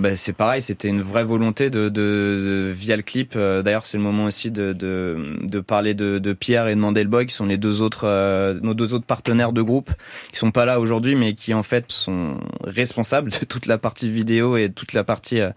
Bah, 0.00 0.16
c'est 0.16 0.32
pareil, 0.32 0.60
c'était 0.60 0.88
une 0.88 1.02
vraie 1.02 1.24
volonté 1.24 1.70
de, 1.70 1.88
de, 1.88 1.90
de- 1.90 2.72
via 2.74 2.96
le 2.96 3.02
clip. 3.02 3.34
euh, 3.36 3.62
D'ailleurs, 3.62 3.86
c'est 3.86 3.96
le 3.96 4.02
moment 4.02 4.24
aussi 4.24 4.50
de, 4.50 4.72
de, 4.72 5.36
de 5.42 5.60
parler 5.60 5.94
de, 5.94 6.18
de 6.18 6.32
Pierre 6.32 6.66
et 6.68 6.74
de 6.74 6.80
Mandelboy, 6.80 7.26
qui 7.26 7.34
sont 7.34 7.46
les 7.46 7.58
deux 7.58 7.80
autres, 7.80 8.04
euh, 8.06 8.58
nos 8.62 8.74
deux 8.74 8.92
autres 8.94 9.06
partenaires 9.06 9.52
de 9.52 9.62
groupe, 9.62 9.90
qui 10.32 10.38
sont 10.38 10.50
pas 10.50 10.64
là 10.64 10.80
aujourd'hui, 10.80 11.14
mais 11.14 11.34
qui 11.34 11.54
en 11.54 11.62
fait 11.62 11.86
sont 11.92 12.38
responsables 12.64 13.30
de 13.30 13.44
toute 13.46 13.66
la 13.66 13.78
partie 13.78 14.10
vidéo 14.10 14.56
et 14.56 14.68
de 14.68 14.74
toute 14.74 14.92
la 14.94 15.04
partie 15.04 15.40
euh, 15.40 15.50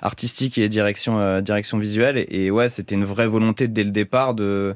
artistique 0.00 0.58
et 0.58 0.68
direction, 0.68 1.20
euh, 1.20 1.40
direction 1.40 1.78
visuelle. 1.78 2.16
Et, 2.18 2.46
et 2.46 2.50
ouais, 2.50 2.68
c'était 2.68 2.94
une 2.94 3.04
vraie 3.04 3.28
volonté 3.28 3.68
dès 3.68 3.84
le 3.84 3.90
départ 3.90 4.34
de 4.34 4.74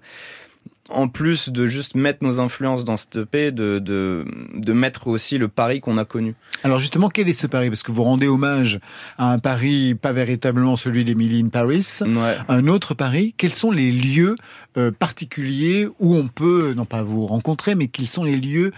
en 0.89 1.09
plus 1.09 1.49
de 1.49 1.67
juste 1.67 1.95
mettre 1.97 2.23
nos 2.23 2.39
influences 2.41 2.85
dans 2.85 2.97
cette 2.97 3.17
EP, 3.17 3.51
de, 3.53 3.79
de, 3.79 4.25
de 4.55 4.73
mettre 4.73 5.09
aussi 5.09 5.37
le 5.39 5.49
Paris 5.49 5.81
qu'on 5.81 5.99
a 5.99 6.05
connu. 6.05 6.35
Alors 6.63 6.79
justement, 6.79 7.09
quel 7.09 7.29
est 7.29 7.33
ce 7.33 7.47
Paris 7.47 7.69
Parce 7.71 7.83
que 7.83 7.93
vous 7.93 8.03
rendez 8.05 8.29
hommage 8.29 8.79
à 9.19 9.33
un 9.33 9.39
Paris 9.39 9.95
pas 9.95 10.13
véritablement 10.13 10.77
celui 10.77 11.05
d'Emily 11.05 11.41
in 11.45 11.49
Paris, 11.49 11.87
Ouais. 12.03 12.37
un 12.49 12.67
autre 12.69 12.95
Paris. 12.95 13.35
Quels 13.37 13.53
sont 13.55 13.71
les 13.71 13.91
lieux 13.93 14.37
euh, 14.77 14.91
particuliers 14.93 15.89
où 15.99 16.15
on 16.17 16.29
peut, 16.29 16.73
non 16.77 16.85
pas 16.85 17.03
vous 17.03 17.27
rencontrer, 17.27 17.75
mais 17.75 17.89
quels 17.89 18.07
sont 18.09 18.25
les 18.25 18.37
lieux 18.37 18.73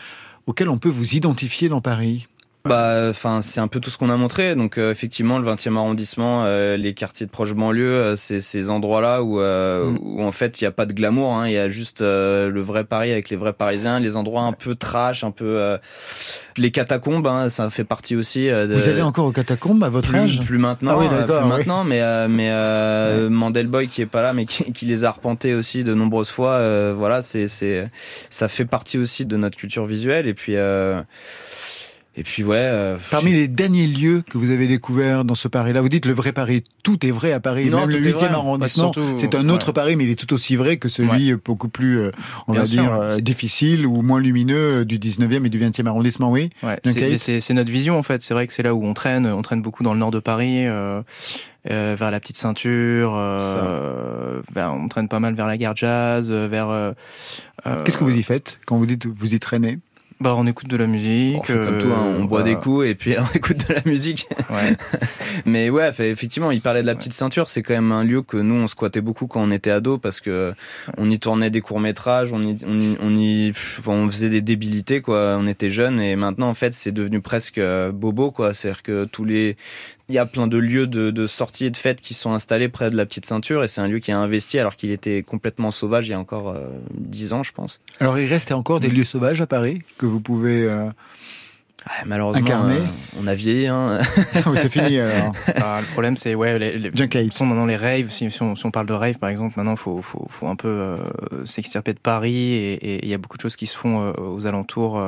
auxquels 0.47 0.69
on 0.71 0.79
peut 0.79 0.89
vous 0.89 1.15
identifier 1.15 1.69
dans 1.69 1.81
Paris? 1.81 2.27
Bah, 2.65 3.07
enfin, 3.09 3.41
c'est 3.41 3.61
un 3.61 3.69
peu 3.69 3.81
tout 3.81 3.89
ce 3.89 3.97
qu'on 3.97 4.11
a 4.11 4.17
montré. 4.17 4.55
Donc, 4.55 4.77
euh, 4.77 4.91
effectivement, 4.91 5.39
le 5.39 5.45
20e 5.45 5.77
arrondissement, 5.79 6.45
euh, 6.45 6.77
les 6.77 6.93
quartiers 6.93 7.25
de 7.25 7.31
proche 7.31 7.55
banlieue, 7.55 7.85
euh, 7.89 8.17
c'est 8.17 8.41
ces 8.43 8.69
endroits-là 8.69 9.23
où, 9.23 9.41
euh, 9.41 9.91
Mm. 9.93 9.99
où 10.03 10.23
en 10.23 10.33
fait, 10.33 10.61
il 10.61 10.65
n'y 10.65 10.69
a 10.69 10.73
pas 10.73 10.85
de 10.85 10.93
glamour. 10.93 11.33
hein. 11.35 11.47
Il 11.49 11.53
y 11.55 11.59
a 11.59 11.69
juste 11.69 12.03
euh, 12.03 12.51
le 12.51 12.61
vrai 12.61 12.85
Paris 12.85 13.11
avec 13.11 13.31
les 13.31 13.37
vrais 13.37 13.55
Parisiens, 13.55 14.01
les 14.01 14.17
endroits 14.17 14.43
un 14.43 14.53
peu 14.53 14.75
trash, 14.75 15.25
un 15.25 15.31
peu 15.31 15.47
euh, 15.47 15.79
les 16.59 16.71
catacombes. 16.71 17.27
hein, 17.27 17.49
ça 17.49 17.71
fait 17.71 17.85
partie 17.85 18.17
aussi. 18.17 18.51
euh, 18.51 18.67
de- 18.67 18.75
Vous 18.75 18.89
allez 18.91 19.03
encore 19.03 19.27
aux 19.27 19.33
catacombes 19.33 19.83
à 19.85 19.89
votre 19.89 20.15
âge? 20.15 20.37
plus, 20.39 20.47
plus 20.47 20.59
maintenant, 20.59 20.91
Ah 20.95 20.99
oui, 20.99 21.09
d'accord, 21.09 21.41
plus 21.43 21.51
oui. 21.51 21.57
maintenant, 21.59 21.85
mais 21.85 22.03
euh, 22.03 22.27
mais 22.29 22.51
euh, 22.51 23.31
Mandelboy 23.31 23.89
qui 23.89 24.03
est 24.03 24.07
pas 24.07 24.21
là, 24.21 24.35
mais 24.35 24.45
qui, 24.45 24.73
qui 24.73 24.85
les 24.85 25.05
a 25.05 25.09
arpentés 25.09 25.55
aussi 25.55 25.85
de 25.85 25.95
nombreuses 25.95 26.31
fois. 26.31 26.53
euh, 26.55 26.93
voilà, 26.95 27.23
c'est 27.23 27.49
c'est 27.49 27.89
ça 28.29 28.49
fait 28.49 28.67
partie 28.67 28.99
aussi 28.99 29.25
de 29.25 29.37
notre 29.39 29.57
culture 29.57 29.87
visuelle 29.87 30.27
et 30.27 30.35
puis 30.35 30.57
euh, 30.57 30.97
et 32.19 32.23
puis 32.25 32.43
ouais. 32.43 32.57
euh, 32.59 32.97
Parmi 33.11 33.31
les 33.33 33.47
derniers 33.49 33.87
lieux 33.87 34.23
que 34.29 34.37
vous 34.39 34.51
avez 34.51 34.67
découverts 34.67 35.25
dans 35.25 35.35
ce 35.37 35.47
Paris-là, 35.49 35.81
vous 35.81 35.89
dites 35.89 36.05
le 36.07 36.13
vrai 36.13 36.33
Paris, 36.33 36.65
tout 36.83 37.05
est 37.07 37.11
vrai 37.11 37.33
à 37.33 37.41
Paris, 37.41 37.71
Non, 37.71 37.81
même 37.81 37.91
le 37.91 38.01
tout 38.03 38.09
est 38.09 38.13
8e 38.13 38.15
vrai. 38.15 38.27
arrondissement, 38.35 38.87
Bah, 38.89 38.93
surtout, 38.95 39.19
c'est 39.19 39.35
un 39.35 39.49
autre 39.49 39.69
ouais. 39.69 39.73
Paris, 39.73 39.97
mais 39.97 40.05
il 40.05 40.11
est 40.11 40.17
tout 40.19 40.33
aussi 40.35 40.57
vrai 40.57 40.77
que 40.79 40.89
celui 40.89 41.35
beaucoup 41.45 41.69
plus, 41.69 41.99
euh, 41.99 42.11
on 42.49 42.53
Bien 42.53 42.63
va 42.63 42.67
sûr, 42.67 42.83
dire, 42.83 42.93
euh, 42.93 43.17
difficile 43.19 43.87
ou 43.87 44.03
moins 44.03 44.21
lumineux 44.21 44.81
euh, 44.81 44.85
du 44.85 44.99
19e 44.99 45.47
et 45.47 45.49
du 45.49 45.59
20e 45.59 45.87
arrondissement, 45.87 46.31
oui. 46.33 46.51
Ouais, 46.63 46.79
c'est- 46.85 47.55
notre 47.55 47.71
vision 47.71 47.99
en 47.99 48.03
fait. 48.03 48.21
C'est 48.23 48.35
vrai 48.35 48.47
que 48.47 48.53
c'est 48.53 48.63
là 48.63 48.75
où 48.75 48.85
on 48.85 48.95
traîne. 48.95 49.27
On 49.27 49.43
traîne 49.43 49.63
beaucoup 49.63 49.83
dans 49.83 49.93
le 49.95 49.99
nord 50.01 50.11
de 50.11 50.19
Paris, 50.19 50.67
euh, 50.67 51.03
vers 51.65 52.11
la 52.11 52.21
petite 52.21 52.37
ceinture. 52.37 53.15
Euh, 53.17 54.41
vers- 54.55 54.73
on 54.75 54.89
traîne 54.89 55.09
pas 55.09 55.21
mal 55.21 55.35
vers 55.35 55.47
la 55.47 55.57
gare 55.57 55.77
jazz, 55.77 56.31
vers. 56.31 56.69
euh, 56.71 56.93
euh, 57.67 57.83
Qu'est-ce 57.85 57.99
que 57.99 58.05
vous 58.05 58.17
y 58.17 58.23
faites 58.23 58.59
quand 58.67 58.77
vous 58.77 58.87
dites 58.87 59.07
vous 59.07 59.35
y 59.35 59.39
traînez? 59.41 59.79
Bah, 60.21 60.35
on 60.37 60.47
écoute 60.49 60.67
de 60.69 60.77
la 60.77 60.89
musique. 60.89 61.39
on 61.39 61.43
fait 61.45 61.53
comme 61.55 61.79
tout, 61.79 61.93
hein, 61.93 62.15
on 62.19 62.25
euh, 62.25 62.27
boit 62.27 62.41
voilà. 62.41 62.55
des 62.57 62.61
coups 62.61 62.87
et 62.87 62.95
puis 62.97 63.15
on 63.19 63.37
écoute 63.37 63.69
de 63.69 63.75
la 63.75 63.83
musique. 63.85 64.27
Ouais. 64.51 64.77
Mais 65.47 65.71
ouais, 65.71 65.93
fait- 65.93 66.11
effectivement, 66.11 66.51
il 66.51 66.61
parlait 66.61 66.83
de 66.83 66.87
la 66.87 66.97
petite 66.97 67.13
ceinture. 67.13 67.49
C'est 67.49 67.63
quand 67.63 67.75
même 67.75 67.93
un 67.93 68.03
lieu 68.03 68.23
que 68.23 68.37
nous 68.37 68.57
on 68.57 68.67
squattait 68.67 69.01
beaucoup 69.01 69.29
quand 69.29 69.41
on 69.43 69.53
était 69.53 69.71
ado 69.71 69.97
parce 69.97 70.21
que 70.21 70.53
on 70.97 71.09
y 71.09 71.21
tournait 71.21 71.51
des 71.51 71.61
courts 71.61 71.79
métrages, 71.81 72.33
on 72.33 72.43
y, 72.43 72.57
on 72.67 72.79
y, 72.81 72.97
on 73.01 73.15
y- 73.17 73.53
on 73.87 74.11
faisait 74.11 74.29
des 74.31 74.41
débilités 74.43 75.03
quoi. 75.03 75.37
On 75.39 75.47
était 75.47 75.71
jeunes 75.71 76.01
et 76.01 76.17
maintenant 76.17 76.49
en 76.49 76.55
fait 76.55 76.75
c'est 76.75 76.93
devenu 76.93 77.21
presque 77.21 77.59
euh, 77.59 77.93
bobo 77.93 78.33
quoi. 78.33 78.55
C'est-à-dire 78.55 78.83
que 78.83 79.05
tous 79.05 79.25
les 79.25 79.57
il 80.09 80.15
y 80.15 80.19
a 80.19 80.27
plein 80.27 80.47
de 80.47 80.57
lieux 80.57 80.87
de, 80.87 81.11
de 81.11 81.27
sorties 81.27 81.67
et 81.67 81.71
de 81.71 81.77
fêtes 81.77 82.01
qui 82.01 82.15
sont 82.15 82.33
installés 82.33 82.69
près 82.69 82.91
de 82.91 82.97
la 82.97 83.05
petite 83.07 83.27
ceinture 83.27 83.63
et 83.65 83.69
c'est 83.69 83.81
un 83.81 83.87
lieu 83.87 83.99
qui 83.99 84.11
est 84.11 84.15
investi 84.15 84.59
alors 84.59 84.77
qu'il 84.77 84.91
était 84.91 85.23
complètement 85.23 85.71
sauvage 85.71 86.09
il 86.09 86.13
y 86.13 86.15
a 86.15 86.19
encore 86.19 86.49
euh, 86.51 86.61
dix 86.95 87.33
ans 87.33 87.43
je 87.43 87.53
pense. 87.53 87.81
Alors 88.01 88.19
il 88.19 88.27
reste 88.27 88.53
encore 88.53 88.81
des 88.81 88.89
lieux 88.89 89.05
sauvages 89.05 89.41
à 89.41 89.47
Paris 89.47 89.83
que 89.99 90.07
vous 90.07 90.21
pouvez... 90.21 90.63
euh, 90.65 90.89
Ouais, 91.87 92.05
malheureusement, 92.07 92.45
Incarné. 92.45 92.75
euh, 92.79 93.21
on 93.23 93.27
a 93.29 93.35
vieilli. 93.37 93.69
Hein. 93.69 94.01
oui, 94.47 94.59
c'est 94.61 94.69
fini 94.69 94.99
alors. 94.99 95.33
Ah, 95.57 95.79
le 95.81 95.87
problème, 95.87 96.17
c'est 96.17 96.35
ouais, 96.35 96.59
les, 96.59 96.77
les, 96.77 97.31
sont 97.31 97.47
maintenant 97.47 97.67
les 97.67 97.77
raves. 97.77 98.11
Si, 98.11 98.29
si 98.33 98.43
on, 98.43 98.57
si 98.57 98.67
on 98.67 98.73
parle 98.73 98.87
de 98.87 98.93
rave, 98.93 99.15
par 99.19 99.31
exemple, 99.31 99.55
maintenant, 99.57 99.77
faut, 99.77 100.03
faut, 100.03 100.27
faut 100.29 100.49
un 100.49 100.57
peu 100.57 100.67
euh, 100.69 100.97
s'extirper 101.45 101.95
de 101.95 102.01
Paris 102.01 102.53
et 102.53 103.05
il 103.05 103.09
y 103.09 103.15
a 103.15 103.19
beaucoup 103.19 103.37
de 103.37 103.43
choses 103.43 103.55
qui 103.55 103.67
se 103.67 103.77
font 103.77 104.09
euh, 104.09 104.13
aux 104.21 104.45
alentours, 104.49 105.01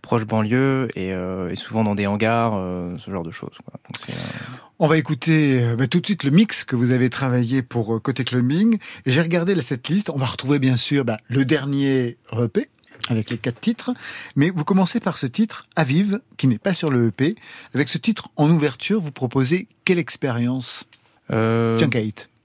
proches 0.00 0.24
banlieue 0.24 0.88
et, 0.94 1.12
euh, 1.12 1.50
et 1.50 1.56
souvent 1.56 1.84
dans 1.84 1.94
des 1.94 2.06
hangars, 2.06 2.54
euh, 2.54 2.96
ce 2.98 3.10
genre 3.10 3.22
de 3.22 3.30
choses. 3.30 3.56
Quoi. 3.64 3.74
Donc, 3.86 3.96
c'est, 4.04 4.12
euh, 4.12 4.56
On 4.78 4.86
va 4.86 4.98
écouter 4.98 5.74
bah, 5.76 5.86
tout 5.86 6.00
de 6.00 6.06
suite 6.06 6.24
le 6.24 6.30
mix 6.30 6.64
que 6.64 6.76
vous 6.76 6.90
avez 6.90 7.10
travaillé 7.10 7.62
pour 7.62 8.00
Côté 8.02 8.24
Clubbing. 8.24 8.78
Et 9.06 9.10
j'ai 9.10 9.22
regardé 9.22 9.60
cette 9.62 9.88
liste. 9.88 10.10
On 10.10 10.16
va 10.16 10.26
retrouver 10.26 10.58
bien 10.58 10.76
sûr 10.76 11.04
bah, 11.04 11.18
le 11.28 11.44
dernier 11.44 12.16
EP 12.32 12.68
avec 13.08 13.30
les 13.30 13.38
quatre 13.38 13.60
titres. 13.60 13.92
Mais 14.36 14.50
vous 14.50 14.64
commencez 14.64 15.00
par 15.00 15.16
ce 15.16 15.26
titre, 15.26 15.66
Aviv, 15.76 16.20
qui 16.36 16.46
n'est 16.46 16.58
pas 16.58 16.74
sur 16.74 16.90
le 16.90 17.08
EP. 17.08 17.34
Avec 17.74 17.88
ce 17.88 17.98
titre 17.98 18.28
en 18.36 18.50
ouverture, 18.50 19.00
vous 19.00 19.12
proposez 19.12 19.68
quelle 19.84 19.98
expérience? 19.98 20.84
Euh, 21.30 21.78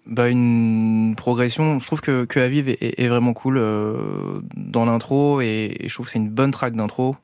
bah, 0.05 0.29
une 0.29 1.15
progression. 1.17 1.79
Je 1.79 1.85
trouve 1.85 2.01
que, 2.01 2.25
que 2.25 2.39
Aviv 2.39 2.69
est, 2.69 2.99
est 2.99 3.07
vraiment 3.07 3.33
cool 3.33 3.57
euh, 3.57 4.39
dans 4.55 4.85
l'intro 4.85 5.41
et, 5.41 5.75
et 5.79 5.89
je 5.89 5.93
trouve 5.93 6.05
que 6.05 6.11
c'est 6.11 6.19
une 6.19 6.29
bonne 6.29 6.51
track 6.51 6.75
d'intro. 6.75 7.15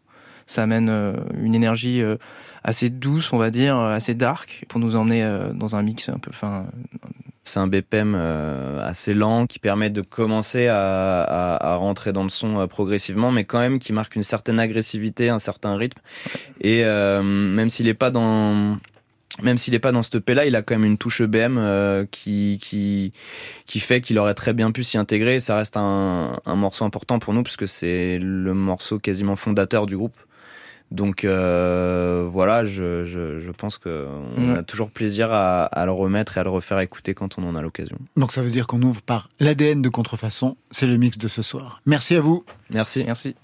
Ça 0.46 0.64
amène 0.64 0.90
euh, 0.90 1.14
une 1.42 1.56
énergie 1.56 2.02
euh, 2.02 2.18
assez 2.64 2.90
douce, 2.90 3.32
on 3.34 3.38
va 3.38 3.50
dire, 3.52 3.78
euh, 3.78 3.94
assez 3.96 4.14
dark, 4.16 4.66
pour 4.68 4.80
nous 4.80 4.96
emmener 4.96 5.28
dans 5.54 5.76
un 5.76 5.82
mix 5.84 6.10
un 6.10 6.18
peu. 6.20 6.32
C'est 7.44 7.60
un 7.60 7.68
BPM 7.68 8.16
assez 8.82 9.14
lent 9.14 9.48
qui 9.48 9.58
permet 9.60 9.90
de 9.90 10.02
commencer 10.02 10.68
à, 10.68 11.24
à- 11.56 11.76
rentrer 11.76 12.14
dans 12.14 12.24
le 12.24 12.30
son 12.30 12.68
progressivement, 12.68 13.32
mais 13.32 13.46
quand 13.46 13.60
même 13.60 13.80
qui 13.80 13.94
marque 13.94 14.16
une 14.16 14.24
certaine 14.24 14.60
agressivité, 14.60 15.30
un 15.30 15.40
certain 15.40 15.76
rythme. 15.76 16.00
Et 16.62 16.84
même 16.84 17.70
s'il 17.70 17.88
n'est 17.88 17.94
pas 17.96 18.12
dans 18.12 18.78
même 19.42 19.58
s'il 19.58 19.74
n'est 19.74 19.80
pas 19.80 19.92
dans 19.94 20.04
ce 20.04 20.16
EP 20.18 20.34
là, 20.34 20.46
il 20.46 20.56
a 20.56 20.62
quand 20.62 20.76
même 20.76 20.86
une 20.86 20.98
touche 20.98 21.22
EBM 21.22 22.06
qui, 22.12 22.60
qui, 22.62 23.14
qui 23.66 23.80
fait 23.80 24.02
qu'il 24.02 24.20
aurait 24.20 24.34
très 24.36 24.54
bien 24.54 24.72
pu 24.72 24.84
s'y 24.84 24.98
intégrer. 24.98 25.40
Ça 25.40 25.56
reste 25.56 25.78
un, 25.78 26.38
un 26.46 26.56
morceau 26.56 26.86
important 26.86 27.18
pour 27.18 27.34
nous 27.34 27.42
puisque 27.42 27.68
c'est 27.68 28.20
le 28.20 28.54
morceau 28.54 29.00
quasiment 29.00 29.36
fondateur 29.36 29.86
du 29.88 29.98
groupe. 29.98 30.16
Donc 30.92 31.24
euh, 31.24 32.28
voilà, 32.32 32.66
je, 32.66 33.06
je, 33.06 33.40
je 33.40 33.52
pense 33.52 33.78
qu'on 33.78 33.90
Ouais. 34.38 34.58
a 34.60 34.64
toujours 34.64 34.92
plaisir 34.92 35.32
à, 35.32 35.64
à 35.64 35.86
le 35.86 35.92
remettre 35.92 36.38
et 36.38 36.42
à 36.42 36.44
le 36.44 36.50
refaire 36.50 36.80
écouter 36.80 37.14
quand 37.14 37.38
on 37.38 37.44
en 37.48 37.56
a 37.56 37.62
l'occasion. 37.62 37.98
Donc 38.18 38.34
ça 38.34 38.42
veut 38.42 38.52
dire 38.52 38.68
qu'on 38.68 38.82
ouvre 38.82 39.02
par 39.02 39.30
l'ADN 39.40 39.82
de 39.82 39.90
Contrefaçon. 39.90 40.58
C'est 40.70 40.88
le 40.88 40.98
mix 40.98 41.18
de 41.18 41.28
ce 41.30 41.42
soir. 41.42 41.82
Merci 41.86 42.16
à 42.16 42.22
vous. 42.22 42.44
Merci. 42.70 43.04
merci. 43.06 43.36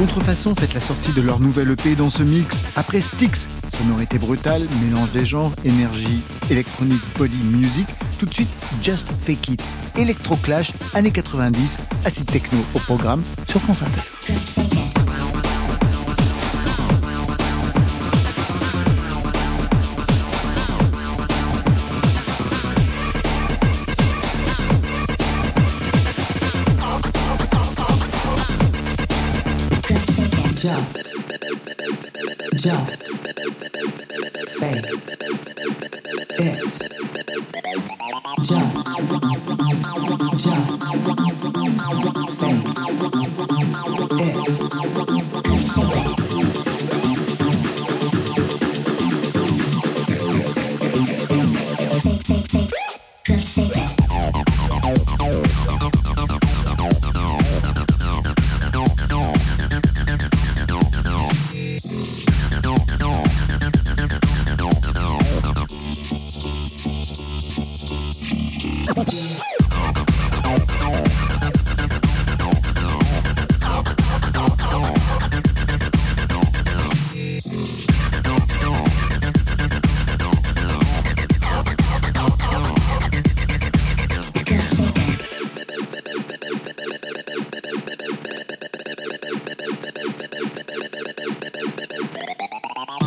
Contrefaçon 0.00 0.54
fête 0.54 0.72
la 0.72 0.80
sortie 0.80 1.12
de 1.12 1.20
leur 1.20 1.40
nouvelle 1.40 1.72
EP 1.72 1.94
dans 1.94 2.08
ce 2.08 2.22
mix. 2.22 2.64
Après 2.74 3.02
Styx, 3.02 3.46
sonorité 3.76 4.18
brutale, 4.18 4.62
mélange 4.82 5.12
des 5.12 5.26
genres, 5.26 5.52
énergie, 5.62 6.22
électronique, 6.48 7.02
body 7.18 7.36
music. 7.44 7.86
Tout 8.18 8.24
de 8.24 8.32
suite, 8.32 8.48
Just 8.82 9.06
Fake 9.26 9.50
It. 9.50 9.62
Electroclash, 9.98 10.72
années 10.94 11.10
90, 11.10 11.76
acid 12.06 12.24
techno 12.24 12.60
au 12.74 12.78
programme 12.78 13.22
sur 13.46 13.60
France 13.60 13.82
Inter. 13.82 14.59
Fake 32.62 33.19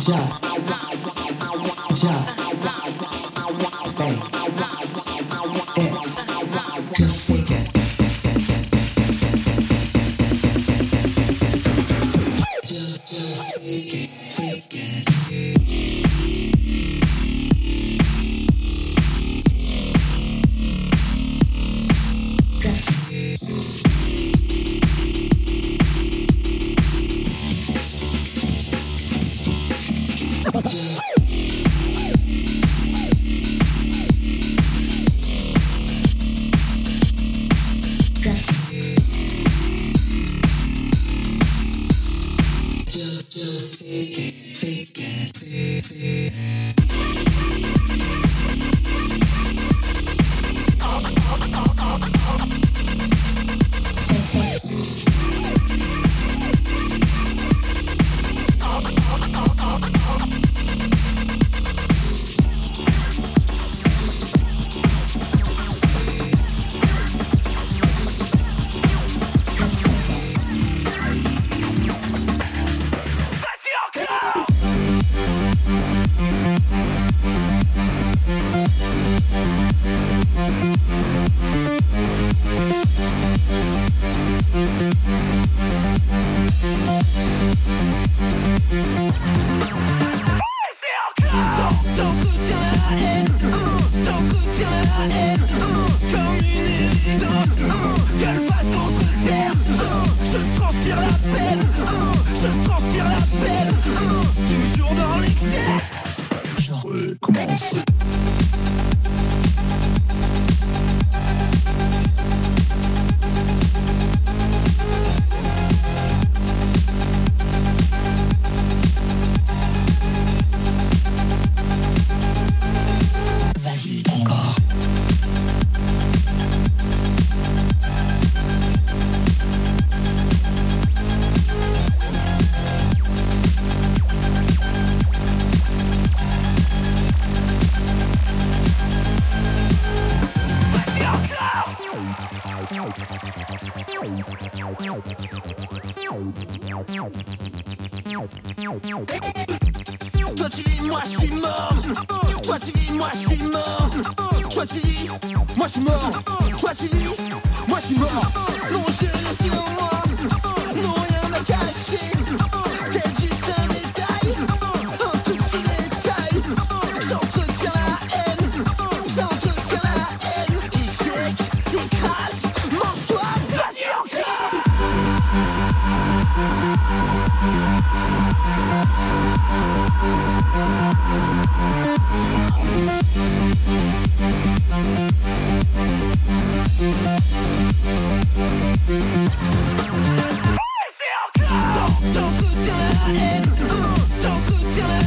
Just. 0.04 0.93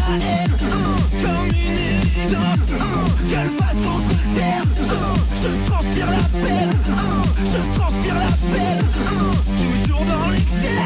Euh, 0.10 0.46
comme 1.22 1.48
une 1.48 2.00
idole 2.24 2.62
Qu'elle 3.30 3.50
fasse 3.60 3.76
contre 3.76 4.16
terre 4.36 4.64
Je 5.44 5.70
transpire 5.70 6.12
la 6.12 6.24
peine 6.40 6.72
Je 7.46 7.78
transpire 7.78 8.14
la 8.16 8.32
peine 8.58 8.86
Toujours 9.86 10.06
dans 10.06 10.30
l'excès 10.30 10.78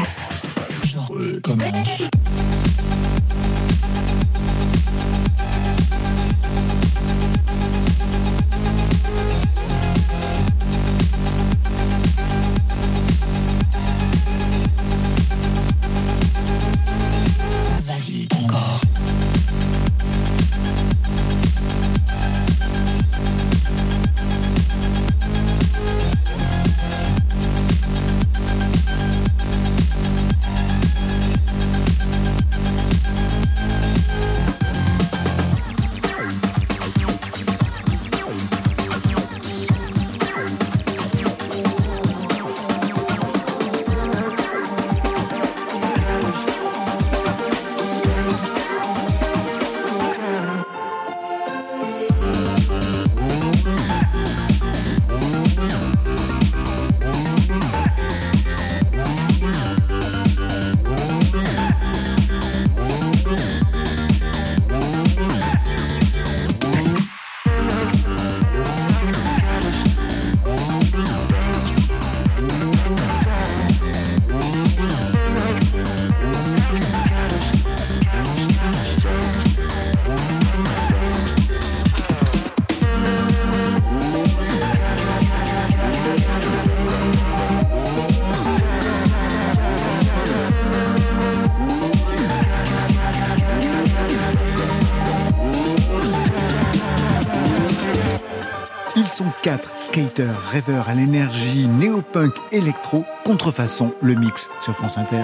sont 99.12 99.32
quatre 99.42 99.76
skaters 99.76 100.40
rêveurs 100.50 100.88
à 100.88 100.94
l'énergie 100.94 101.68
néo-punk 101.68 102.32
électro 102.50 103.04
contrefaçon 103.24 103.92
le 104.00 104.14
mix 104.14 104.48
sur 104.62 104.74
France 104.74 104.96
Inter. 104.96 105.22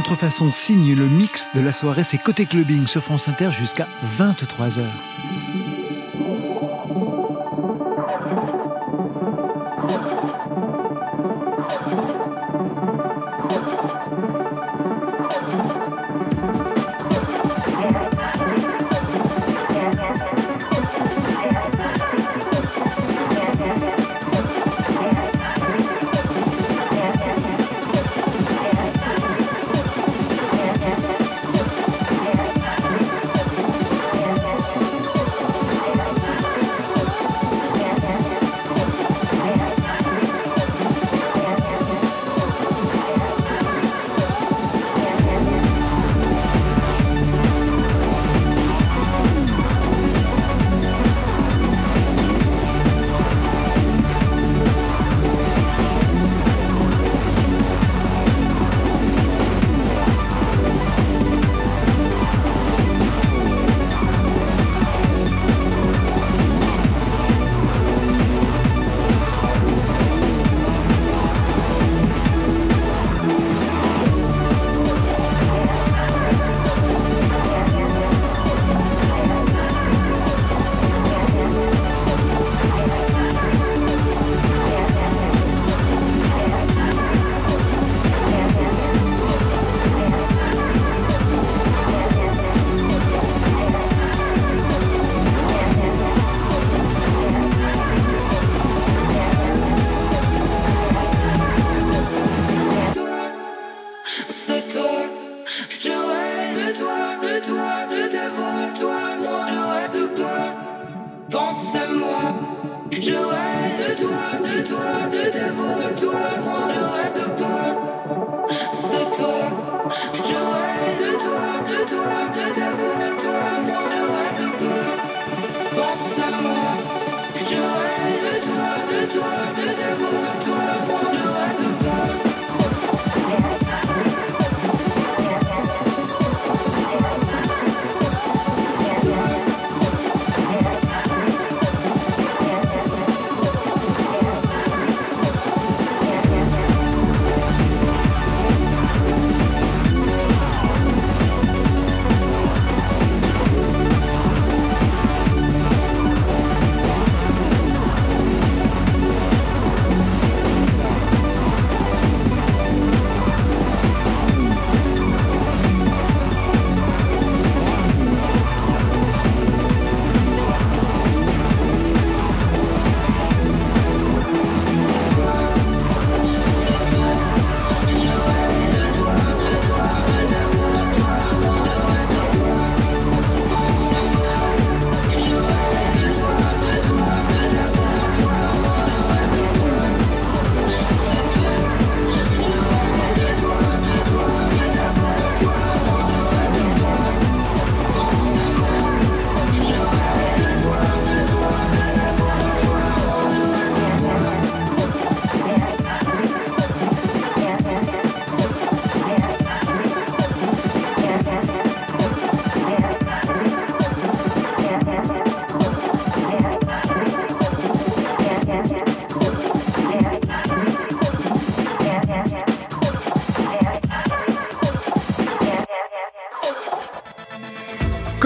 Contrefaçon 0.00 0.50
signe 0.50 0.94
le 0.94 1.06
mix 1.08 1.50
de 1.54 1.60
la 1.60 1.74
soirée, 1.74 2.04
c'est 2.04 2.16
Côté 2.16 2.46
Clubbing 2.46 2.86
sur 2.86 3.02
France 3.02 3.28
Inter 3.28 3.50
jusqu'à 3.52 3.86
23h. 4.18 4.80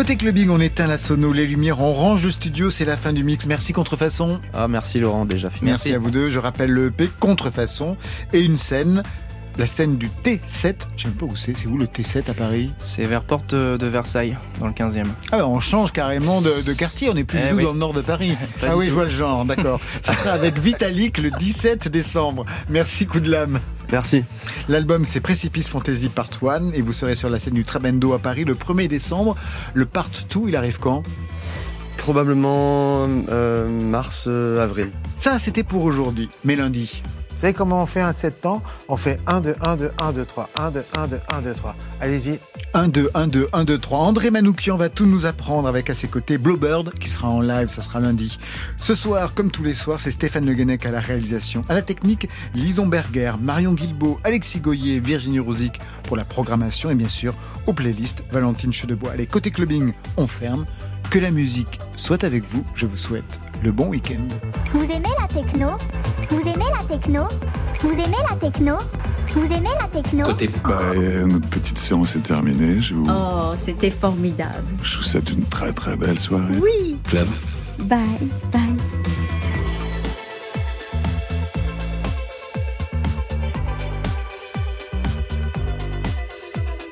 Côté 0.05 0.17
clubbing, 0.17 0.51
on 0.51 0.61
éteint 0.61 0.87
la 0.87 0.99
sono, 0.99 1.33
les 1.33 1.47
lumières, 1.47 1.81
on 1.81 1.95
range 1.95 2.25
le 2.25 2.31
studio, 2.31 2.69
c'est 2.69 2.85
la 2.85 2.99
fin 2.99 3.15
du 3.15 3.25
mix. 3.25 3.47
Merci 3.47 3.73
Contrefaçon. 3.73 4.39
Ah, 4.53 4.69
merci 4.69 5.01
Laurent, 5.01 5.25
déjà 5.25 5.49
fini. 5.49 5.65
Merci, 5.71 5.95
à 5.95 5.99
vous 5.99 6.11
deux. 6.11 6.29
Je 6.29 6.39
rappelle 6.39 6.71
le 6.71 6.89
EP 6.89 7.09
Contrefaçon 7.21 7.97
et 8.35 8.45
une 8.45 8.59
scène. 8.59 9.03
La 9.57 9.65
scène 9.67 9.97
du 9.97 10.09
T7, 10.09 10.75
je 10.97 11.03
sais 11.05 11.09
même 11.09 11.17
pas 11.17 11.25
où 11.25 11.35
c'est, 11.37 11.57
c'est 11.57 11.69
où 11.69 11.79
le 11.79 11.87
T7 11.87 12.31
à 12.31 12.35
Paris? 12.35 12.71
C'est 12.79 13.05
vers 13.05 13.23
Porte 13.23 13.55
de 13.55 13.87
Versailles, 13.87 14.37
dans 14.61 14.67
le 14.67 14.75
15e. 14.75 15.05
Ah 15.33 15.39
bah 15.39 15.49
on 15.49 15.59
change 15.59 15.91
carrément 15.91 16.43
de, 16.43 16.53
de 16.61 16.73
quartier, 16.75 17.09
on 17.09 17.15
n'est 17.15 17.25
plus 17.25 17.39
Eh 17.39 17.45
du 17.45 17.49
tout 17.53 17.57
oui. 17.57 17.63
dans 17.65 17.73
le 17.73 17.79
nord 17.79 17.95
de 17.95 18.03
Paris. 18.03 18.37
Pas 18.61 18.67
ah 18.73 18.77
oui, 18.77 18.85
tout. 18.85 18.91
je 18.91 18.95
vois 18.95 19.05
le 19.05 19.11
genre, 19.11 19.47
d'accord. 19.47 19.81
Ce 20.03 20.13
sera 20.13 20.33
avec 20.33 20.59
Vitalik 20.59 21.17
le 21.17 21.31
17 21.31 21.89
décembre. 21.89 22.45
Merci, 22.69 23.07
coup 23.07 23.21
de 23.21 23.31
lame. 23.31 23.59
Merci. 23.95 24.25
L'album 24.69 25.05
c'est 25.05 25.21
Précipice 25.21 25.69
Fantasy 25.69 26.09
Part 26.09 26.29
1 26.43 26.73
et 26.73 26.83
vous 26.83 26.93
serez 26.93 27.15
sur 27.15 27.31
la 27.31 27.39
scène 27.39 27.55
du 27.55 27.65
Trabendo 27.65 28.13
à 28.13 28.19
Paris 28.19 28.45
le 28.45 28.55
1er 28.55 28.89
décembre. 28.89 29.37
Le 29.73 29.87
Part 29.87 30.11
2, 30.35 30.49
il 30.49 30.57
arrive 30.57 30.81
quand? 30.81 31.05
Probablement 31.97 33.07
euh, 33.29 33.69
mars, 33.69 34.25
euh, 34.27 34.61
avril. 34.61 34.91
Ça, 35.17 35.39
c'était 35.39 35.63
pour 35.63 35.85
aujourd'hui, 35.85 36.29
mais 36.43 36.57
lundi. 36.57 37.05
Vous 37.35 37.41
savez 37.41 37.53
comment 37.53 37.83
on 37.83 37.87
fait 37.87 38.01
un 38.01 38.13
7 38.13 38.41
temps 38.43 38.63
On 38.89 38.97
fait 38.97 39.19
1, 39.27 39.41
2, 39.41 39.57
1, 39.61 39.77
2, 39.77 39.91
1, 39.99 40.13
2, 40.13 40.25
3. 40.25 40.51
1, 40.57 40.71
2, 40.71 40.85
1, 40.97 41.07
2, 41.09 41.21
1, 41.29 41.43
2, 41.43 41.55
3. 41.55 41.77
Allez-y. 42.01 42.39
1, 42.75 42.89
2, 42.89 43.11
1, 43.13 43.27
2, 43.27 43.49
1, 43.53 43.65
2, 43.65 43.79
3. 43.79 43.99
André 43.99 44.31
Manoukian 44.31 44.77
va 44.77 44.89
tout 44.89 45.07
nous 45.07 45.27
apprendre 45.27 45.67
avec 45.67 45.91
à 45.91 45.95
ses 45.95 46.07
côtés 46.07 46.39
Bluebird 46.39 46.95
qui 46.95 47.09
sera 47.09 47.29
en 47.29 47.41
live, 47.41 47.69
ça 47.69 47.83
sera 47.83 47.99
lundi. 47.99 48.39
Ce 48.79 48.95
soir, 48.95 49.35
comme 49.35 49.51
tous 49.51 49.65
les 49.65 49.75
soirs, 49.75 50.01
c'est 50.01 50.13
Stéphane 50.13 50.47
Le 50.47 50.55
Guenec 50.55 50.87
à 50.87 50.93
la 50.93 51.01
réalisation. 51.01 51.65
À 51.69 51.75
la 51.75 51.83
technique, 51.83 52.29
Lison 52.55 52.87
Berger, 52.87 53.33
Marion 53.41 53.73
Guilbeault, 53.73 54.21
Alexis 54.23 54.61
Goyer, 54.61 55.01
Virginie 55.01 55.41
Rosic 55.41 55.81
pour 56.05 56.17
la 56.17 56.25
programmation 56.25 56.91
et 56.91 56.95
bien 56.95 57.09
sûr 57.09 57.35
aux 57.67 57.73
playlists 57.73 58.23
Valentine 58.31 58.73
Chedebois. 58.73 59.11
Allez, 59.13 59.27
côté 59.27 59.51
clubbing, 59.51 59.93
on 60.17 60.29
ferme. 60.29 60.67
Que 61.11 61.19
la 61.19 61.31
musique 61.31 61.79
soit 61.97 62.25
avec 62.25 62.45
vous. 62.51 62.65
Je 62.75 62.87
vous 62.87 62.97
souhaite 62.97 63.39
le 63.63 63.71
bon 63.73 63.89
week-end. 63.89 64.27
Vous 64.73 64.85
aimez 64.85 65.09
la 65.21 65.29
techno? 65.29 65.69
Vous 66.31 66.41
aimez 66.41 66.65
la 66.77 66.85
techno? 66.85 67.23
Vous 67.81 67.93
aimez 67.93 68.17
la 68.31 68.37
techno? 68.37 68.75
Vous 69.35 69.45
aimez 69.45 69.69
la 69.81 69.87
techno? 69.89 70.27
Bah, 70.65 70.79
euh, 70.95 71.27
notre 71.27 71.49
petite 71.49 71.79
séance 71.79 72.17
est 72.17 72.21
terminée. 72.21 72.81
Je 72.81 72.95
vous, 72.95 73.07
Oh, 73.09 73.53
c'était 73.57 73.91
formidable. 73.91 74.65
je 74.83 74.97
vous 74.99 75.03
souhaite 75.05 75.31
une 75.31 75.45
très 75.45 75.73
très 75.73 75.97
belle 75.97 76.19
soirée. 76.19 76.57
Oui. 76.61 76.97
Club. 77.05 77.29
Bye, 77.79 77.99
bye. 78.53 78.61